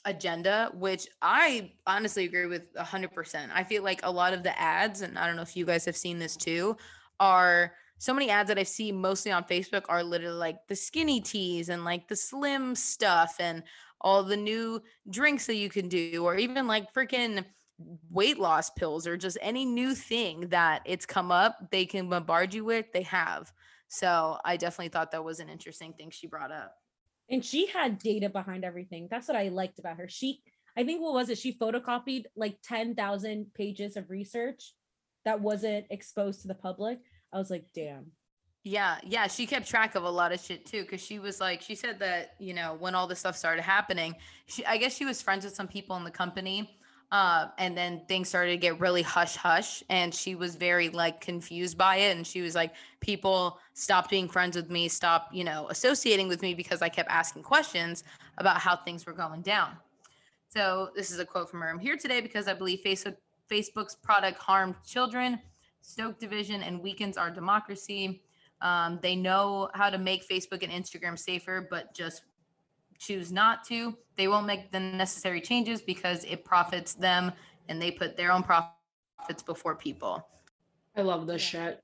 [0.05, 3.49] agenda, which I honestly agree with 100%.
[3.53, 5.85] I feel like a lot of the ads, and I don't know if you guys
[5.85, 6.75] have seen this too,
[7.19, 11.21] are so many ads that I see mostly on Facebook are literally like the skinny
[11.21, 13.61] teas and like the slim stuff and
[13.99, 14.81] all the new
[15.11, 17.45] drinks that you can do, or even like freaking
[18.09, 22.53] weight loss pills or just any new thing that it's come up, they can bombard
[22.55, 23.51] you with, they have.
[23.91, 26.73] So I definitely thought that was an interesting thing she brought up.
[27.29, 29.09] And she had data behind everything.
[29.11, 30.07] That's what I liked about her.
[30.07, 30.41] She,
[30.77, 31.37] I think, what was it?
[31.37, 34.73] She photocopied like 10,000 pages of research
[35.25, 36.99] that wasn't exposed to the public.
[37.33, 38.13] I was like, damn.
[38.63, 41.61] Yeah, yeah, she kept track of a lot of shit too cuz she was like
[41.61, 44.15] she said that, you know, when all this stuff started happening,
[44.45, 46.79] she I guess she was friends with some people in the company
[47.11, 51.19] uh, and then things started to get really hush hush and she was very like
[51.19, 55.43] confused by it and she was like people stopped being friends with me stopped you
[55.43, 58.03] know associating with me because i kept asking questions
[58.37, 59.75] about how things were going down.
[60.47, 61.69] So this is a quote from her.
[61.69, 63.17] I'm here today because i believe facebook
[63.49, 65.39] facebook's product harmed children
[65.81, 68.21] stoke division and weakens our democracy.
[68.61, 72.21] Um, they know how to make facebook and instagram safer but just
[73.01, 77.31] choose not to, they won't make the necessary changes because it profits them
[77.67, 80.27] and they put their own profits before people.
[80.95, 81.81] I love this shit.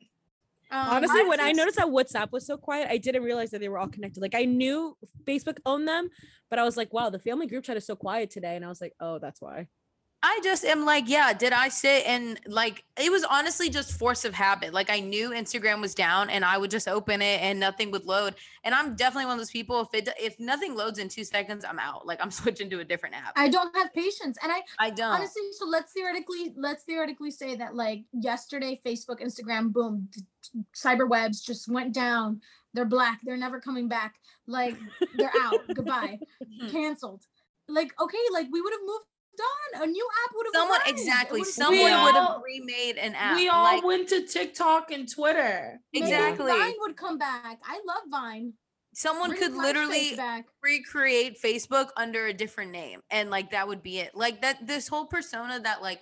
[0.69, 3.69] Um, Honestly, when I noticed that WhatsApp was so quiet, I didn't realize that they
[3.69, 4.21] were all connected.
[4.21, 6.09] Like I knew Facebook owned them,
[6.49, 8.55] but I was like, wow, the family group chat is so quiet today.
[8.55, 9.67] And I was like, oh, that's why.
[10.23, 14.25] I just am like, yeah, did I sit and like it was honestly just force
[14.25, 14.73] of habit.
[14.73, 18.05] Like I knew Instagram was down and I would just open it and nothing would
[18.05, 18.33] load.
[18.63, 21.63] And I'm definitely one of those people if it if nothing loads in 2 seconds,
[21.63, 22.07] I'm out.
[22.07, 23.33] Like I'm switching to a different app.
[23.35, 24.37] I don't have patience.
[24.41, 25.13] And I I don't.
[25.13, 30.09] Honestly, so let's theoretically let's theoretically say that like yesterday Facebook, Instagram, boom,
[30.75, 32.41] cyber webs just went down.
[32.73, 33.19] They're black.
[33.23, 34.15] They're never coming back.
[34.47, 34.77] Like
[35.15, 35.61] they're out.
[35.75, 36.17] Goodbye.
[36.59, 36.69] Hmm.
[36.69, 37.21] Canceled.
[37.67, 39.05] Like okay, like we would have moved
[39.37, 39.83] done.
[39.83, 40.89] A new app would have someone arrived.
[40.89, 41.43] exactly.
[41.43, 43.35] Someone would have remade an app.
[43.35, 45.79] We all like, went to TikTok and Twitter.
[45.93, 46.51] Exactly.
[46.51, 47.59] Maybe Vine would come back.
[47.65, 48.53] I love Vine.
[48.93, 50.17] Someone Bring could literally
[50.63, 54.15] recreate Facebook under a different name, and like that would be it.
[54.15, 56.01] Like that, this whole persona that like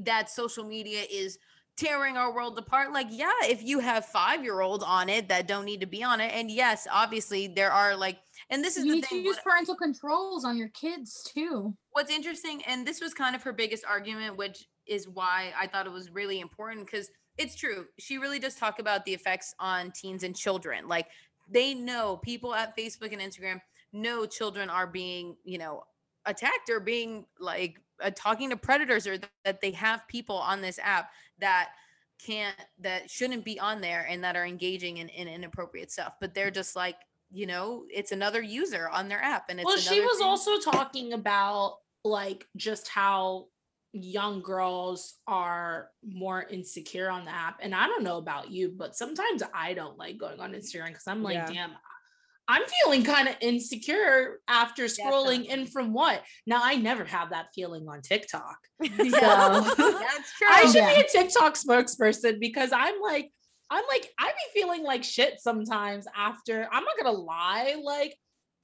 [0.00, 1.38] that social media is
[1.76, 2.92] tearing our world apart.
[2.92, 6.02] Like, yeah, if you have five year olds on it that don't need to be
[6.02, 8.18] on it, and yes, obviously there are like
[8.50, 9.22] and this is you need thing.
[9.22, 11.74] to use parental controls on your kids too.
[11.92, 15.86] What's interesting, and this was kind of her biggest argument, which is why I thought
[15.86, 17.86] it was really important because it's true.
[17.98, 20.88] She really does talk about the effects on teens and children.
[20.88, 21.06] Like
[21.50, 23.60] they know people at Facebook and Instagram
[23.92, 25.84] know children are being, you know,
[26.26, 30.60] attacked or being like uh, talking to predators or th- that they have people on
[30.60, 31.70] this app that
[32.24, 36.32] can't that shouldn't be on there and that are engaging in, in inappropriate stuff but
[36.34, 36.96] they're just like
[37.32, 39.46] you know, it's another user on their app.
[39.48, 40.26] And it's well, she was thing.
[40.26, 43.46] also talking about like just how
[43.92, 47.58] young girls are more insecure on the app.
[47.60, 51.06] And I don't know about you, but sometimes I don't like going on Instagram because
[51.06, 51.46] I'm like, yeah.
[51.46, 51.70] damn,
[52.48, 55.48] I'm feeling kind of insecure after scrolling Definitely.
[55.48, 56.22] in from what?
[56.46, 58.56] Now I never have that feeling on TikTok.
[58.82, 60.48] So That's true.
[60.50, 60.94] I should yeah.
[60.94, 63.30] be a TikTok spokesperson because I'm like,
[63.72, 68.16] I'm like, I be feeling like shit sometimes after, I'm not gonna lie, like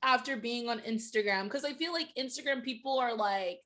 [0.02, 3.60] after being on Instagram, because I feel like Instagram people are like,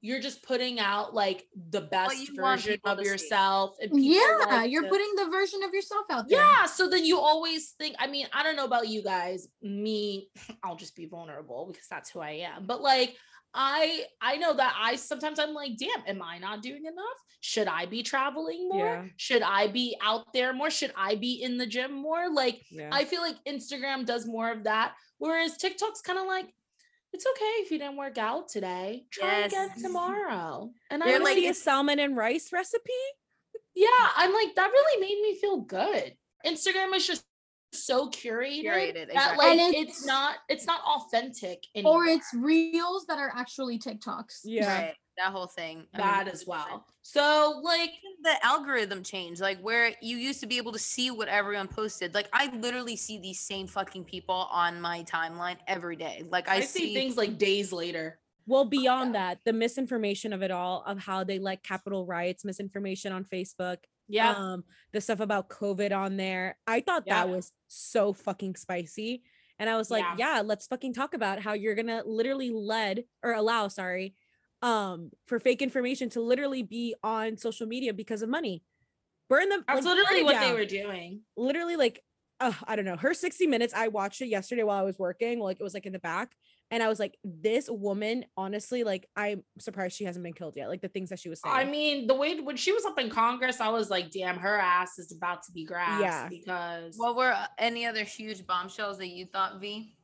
[0.00, 3.76] you're just putting out like the best version of yourself.
[3.82, 6.40] And yeah, like you're to, putting the version of yourself out there.
[6.40, 6.66] Yeah.
[6.66, 9.48] So then you always think, I mean, I don't know about you guys.
[9.60, 10.30] Me,
[10.62, 12.66] I'll just be vulnerable because that's who I am.
[12.66, 13.16] But like
[13.60, 17.18] I I know that I sometimes I'm like, damn, am I not doing enough?
[17.40, 18.84] Should I be traveling more?
[18.84, 19.04] Yeah.
[19.16, 20.70] Should I be out there more?
[20.70, 22.32] Should I be in the gym more?
[22.32, 22.88] Like yeah.
[22.92, 24.94] I feel like Instagram does more of that.
[25.18, 26.46] Whereas TikTok's kind of like,
[27.12, 29.06] it's okay if you didn't work out today.
[29.10, 29.52] Try yes.
[29.52, 30.70] again tomorrow.
[30.90, 32.92] And I like a salmon and rice recipe.
[33.74, 36.14] Yeah, I'm like, that really made me feel good.
[36.46, 37.24] Instagram is just
[37.72, 39.46] so curated, curated that exactly.
[39.46, 42.04] like it's, it's, not it's not authentic anymore.
[42.04, 44.40] or it's reels that are actually TikToks.
[44.44, 44.86] Yeah.
[44.86, 44.94] Right.
[45.16, 45.86] That whole thing.
[45.94, 46.86] That mean, as well.
[47.02, 47.90] So like
[48.22, 52.14] the algorithm change, like where you used to be able to see what everyone posted.
[52.14, 56.24] Like I literally see these same fucking people on my timeline every day.
[56.28, 58.20] Like I, I see, see things like days later.
[58.46, 59.34] Well, oh, beyond yeah.
[59.34, 63.78] that, the misinformation of it all, of how they like Capitol riots, misinformation on Facebook,
[64.08, 64.32] yeah.
[64.32, 66.56] Um, the stuff about COVID on there.
[66.66, 67.24] I thought yeah.
[67.24, 69.22] that was so fucking spicy.
[69.58, 70.36] And I was like, yeah.
[70.36, 74.14] yeah, let's fucking talk about how you're gonna literally lead or allow, sorry,
[74.62, 78.62] um, for fake information to literally be on social media because of money.
[79.28, 79.64] Burn them.
[79.66, 80.42] That's like, literally what down.
[80.42, 81.20] they were doing.
[81.36, 82.02] Literally, like,
[82.40, 82.96] uh, I don't know.
[82.96, 85.40] Her 60 minutes, I watched it yesterday while I was working.
[85.40, 86.32] Like it was like in the back.
[86.70, 90.68] And I was like, this woman, honestly, like I'm surprised she hasn't been killed yet.
[90.68, 91.54] Like the things that she was saying.
[91.54, 94.58] I mean, the way when she was up in Congress, I was like, damn, her
[94.58, 96.28] ass is about to be grasped Yeah.
[96.28, 99.94] because What were uh, any other huge bombshells that you thought, V?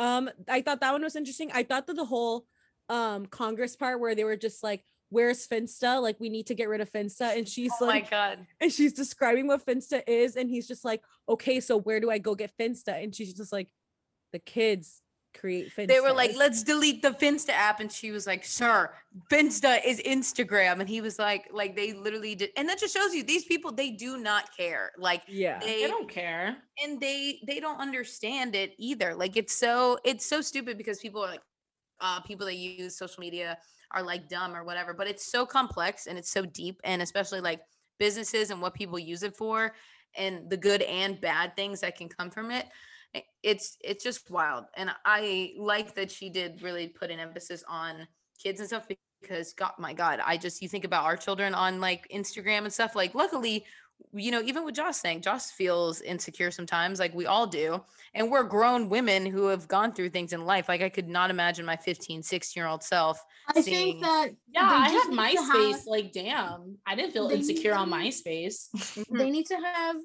[0.00, 1.50] Um, I thought that one was interesting.
[1.52, 2.46] I thought that the whole
[2.88, 6.02] um Congress part where they were just like, "Where's Finsta?
[6.02, 8.00] Like, we need to get rid of Finsta," and she's like, Oh my
[8.34, 8.46] god.
[8.60, 12.18] and she's describing what Finsta is, and he's just like, "Okay, so where do I
[12.18, 13.68] go get Finsta?" And she's just like,
[14.32, 15.02] "The kids
[15.34, 17.80] create Finsta." They were like, let's delete the Finsta app.
[17.80, 18.90] And she was like, sir,
[19.30, 20.80] Finsta is Instagram.
[20.80, 22.50] And he was like, like they literally did.
[22.56, 24.92] And that just shows you these people, they do not care.
[24.98, 26.56] Like yeah, they I don't care.
[26.82, 29.14] and they they don't understand it either.
[29.14, 31.42] Like it's so it's so stupid because people are like,
[32.00, 33.58] uh, people that use social media
[33.92, 34.94] are like dumb or whatever.
[34.94, 37.60] But it's so complex and it's so deep, and especially like
[37.98, 39.74] businesses and what people use it for,
[40.16, 42.66] and the good and bad things that can come from it.
[43.14, 47.62] I- It's it's just wild, and I like that she did really put an emphasis
[47.68, 48.06] on
[48.42, 48.86] kids and stuff
[49.22, 52.72] because God, my God, I just you think about our children on like Instagram and
[52.72, 52.94] stuff.
[52.94, 53.64] Like, luckily,
[54.14, 57.82] you know, even with Josh saying, Josh feels insecure sometimes, like we all do.
[58.14, 60.68] And we're grown women who have gone through things in life.
[60.68, 63.22] Like, I could not imagine my 15, 16 year old self.
[63.54, 65.70] I seeing- think that Yeah, I just had need to MySpace.
[65.72, 68.70] have- Like, damn, I didn't feel They need insecure on to- MySpace.
[68.72, 69.30] they mm-hmm.
[69.30, 69.96] need to have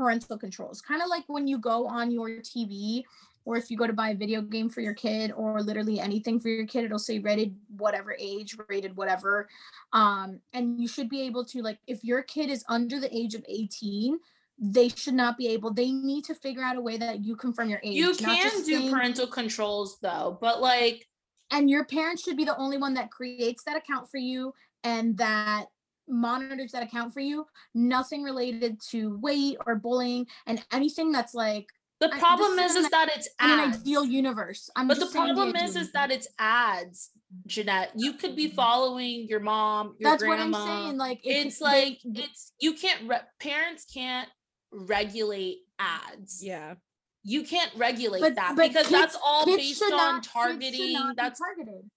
[0.00, 3.02] parental controls kind of like when you go on your tv
[3.44, 6.38] or if you go to buy a video game for your kid or literally anything
[6.40, 9.48] for your kid it'll say rated whatever age rated whatever.
[9.92, 13.34] Um and you should be able to like if your kid is under the age
[13.34, 14.18] of 18
[14.58, 17.68] they should not be able they need to figure out a way that you confirm
[17.70, 21.08] your age You can do saying- parental controls though, but like,
[21.50, 24.52] and your parents should be the only one that creates that account for you
[24.84, 25.66] and that
[26.10, 31.66] monitors that account for you nothing related to weight or bullying and anything that's like
[32.00, 35.50] the problem is is is that it's in an ideal universe i'm But the problem
[35.50, 37.10] ideal is, is that it's ads,
[37.46, 37.92] Jeanette.
[37.94, 40.58] You could be following your mom, your that's grandma.
[40.58, 43.08] what i'm saying like it it's could- like they- it's you can't.
[43.08, 44.28] Re- parents can't
[44.72, 46.42] regulate ads.
[46.44, 46.74] yeah.
[47.22, 50.32] You can't regulate but- that but because kids- that's all based on not- kids should
[50.32, 51.12] targeting.
[51.16, 51.90] That's targeted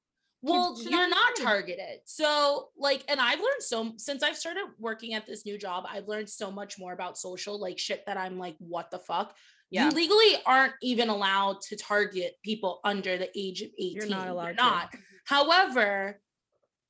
[0.43, 1.99] well, you're not targeted.
[2.05, 6.07] So, like, and I've learned so since I've started working at this new job, I've
[6.07, 9.35] learned so much more about social, like shit that I'm like, what the fuck?
[9.71, 9.85] Yeah.
[9.85, 13.95] You legally aren't even allowed to target people under the age of 18.
[13.95, 14.55] You're not allowed to.
[14.55, 14.93] not.
[15.25, 16.19] However,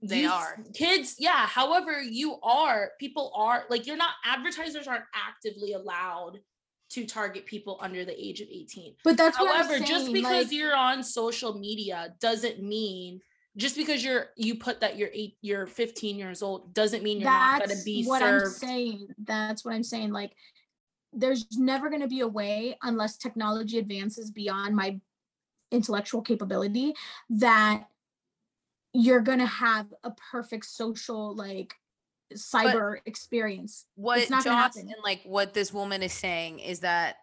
[0.02, 0.58] They are.
[0.74, 1.46] kids, yeah.
[1.48, 6.40] However, you are, people are like, you're not, advertisers aren't actively allowed
[6.90, 8.96] to target people under the age of 18.
[9.04, 13.22] but that's what However, I'm just because like, you're on social media doesn't mean
[13.56, 17.30] just because you're you put that you're eight you're 15 years old doesn't mean you're
[17.30, 19.08] not going to that's be what i'm saying.
[19.24, 20.12] That's what i'm saying.
[20.12, 20.32] Like
[21.12, 25.00] there's never going to be a way unless technology advances beyond my
[25.72, 26.94] intellectual capability
[27.30, 27.84] that
[28.94, 31.76] you're going to have a perfect social like
[32.34, 33.86] cyber experience.
[33.96, 34.82] What It's not gonna happen.
[34.82, 37.18] and like what this woman is saying is that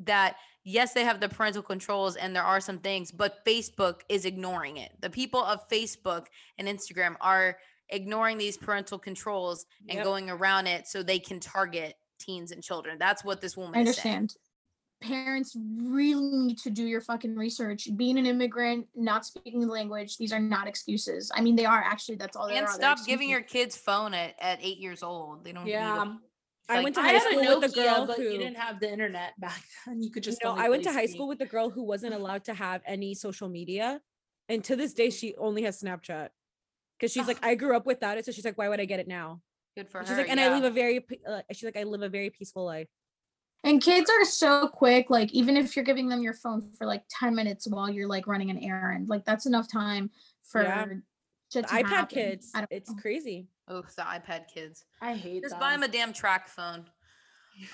[0.00, 4.24] that yes, they have the parental controls and there are some things, but Facebook is
[4.24, 4.92] ignoring it.
[5.00, 6.26] The people of Facebook
[6.58, 10.04] and Instagram are ignoring these parental controls and Yep.
[10.04, 12.98] going around it so they can target teens and children.
[12.98, 14.34] That's what this woman i understand
[15.00, 20.16] parents really need to do your fucking research being an immigrant not speaking the language
[20.16, 23.28] these are not excuses i mean they are actually that's all they And stop giving
[23.30, 25.44] your kids phone at, at eight years old.
[25.44, 26.14] They don't need yeah
[26.68, 28.38] a- I like, went to high had a school with a girl but who you
[28.38, 30.02] didn't have the internet back then.
[30.02, 31.16] You could just no, only I went to high Snake.
[31.16, 34.00] school with a girl who wasn't allowed to have any social media.
[34.48, 36.28] And to this day, she only has Snapchat.
[36.98, 38.24] Because she's like, I grew up without it.
[38.24, 39.40] So she's like, why would I get it now?
[39.76, 40.04] good for her.
[40.04, 40.22] She's her.
[40.22, 40.48] like, and yeah.
[40.48, 42.88] I live a very, pe- uh, she's like, I live a very peaceful life.
[43.64, 47.02] And kids are so quick, like even if you're giving them your phone for like
[47.10, 50.10] 10 minutes while you're like running an errand, like that's enough time
[50.48, 50.86] for Yeah.
[51.52, 52.14] Shit The iPad happen.
[52.14, 52.96] kids, it's know.
[53.00, 53.48] crazy.
[53.68, 54.84] Oh, the iPad kids.
[55.00, 55.42] I hate it.
[55.42, 55.60] Just them.
[55.60, 56.84] buy them a damn TracFone.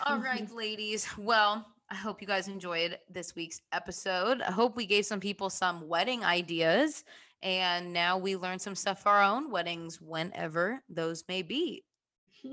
[0.07, 1.07] All right, ladies.
[1.19, 4.41] Well, I hope you guys enjoyed this week's episode.
[4.43, 7.05] I hope we gave some people some wedding ideas.
[7.43, 11.85] And now we learned some stuff for our own weddings, whenever those may be.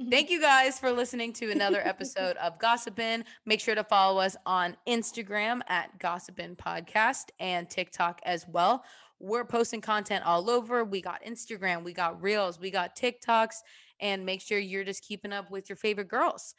[0.09, 3.23] Thank you guys for listening to another episode of Gossipin.
[3.45, 8.83] Make sure to follow us on Instagram at Gossipin Podcast and TikTok as well.
[9.21, 10.83] We're posting content all over.
[10.83, 13.55] We got Instagram, we got Reels, we got TikToks,
[13.99, 16.55] and make sure you're just keeping up with your favorite girls.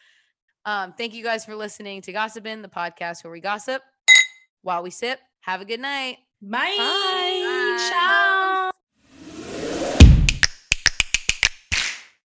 [0.64, 3.82] Um, thank you guys for listening to Gossipin, the podcast where we gossip
[4.62, 5.18] while we sip.
[5.40, 6.18] Have a good night.
[6.40, 6.74] Bye.
[6.78, 7.88] Bye.
[7.90, 8.61] Ciao.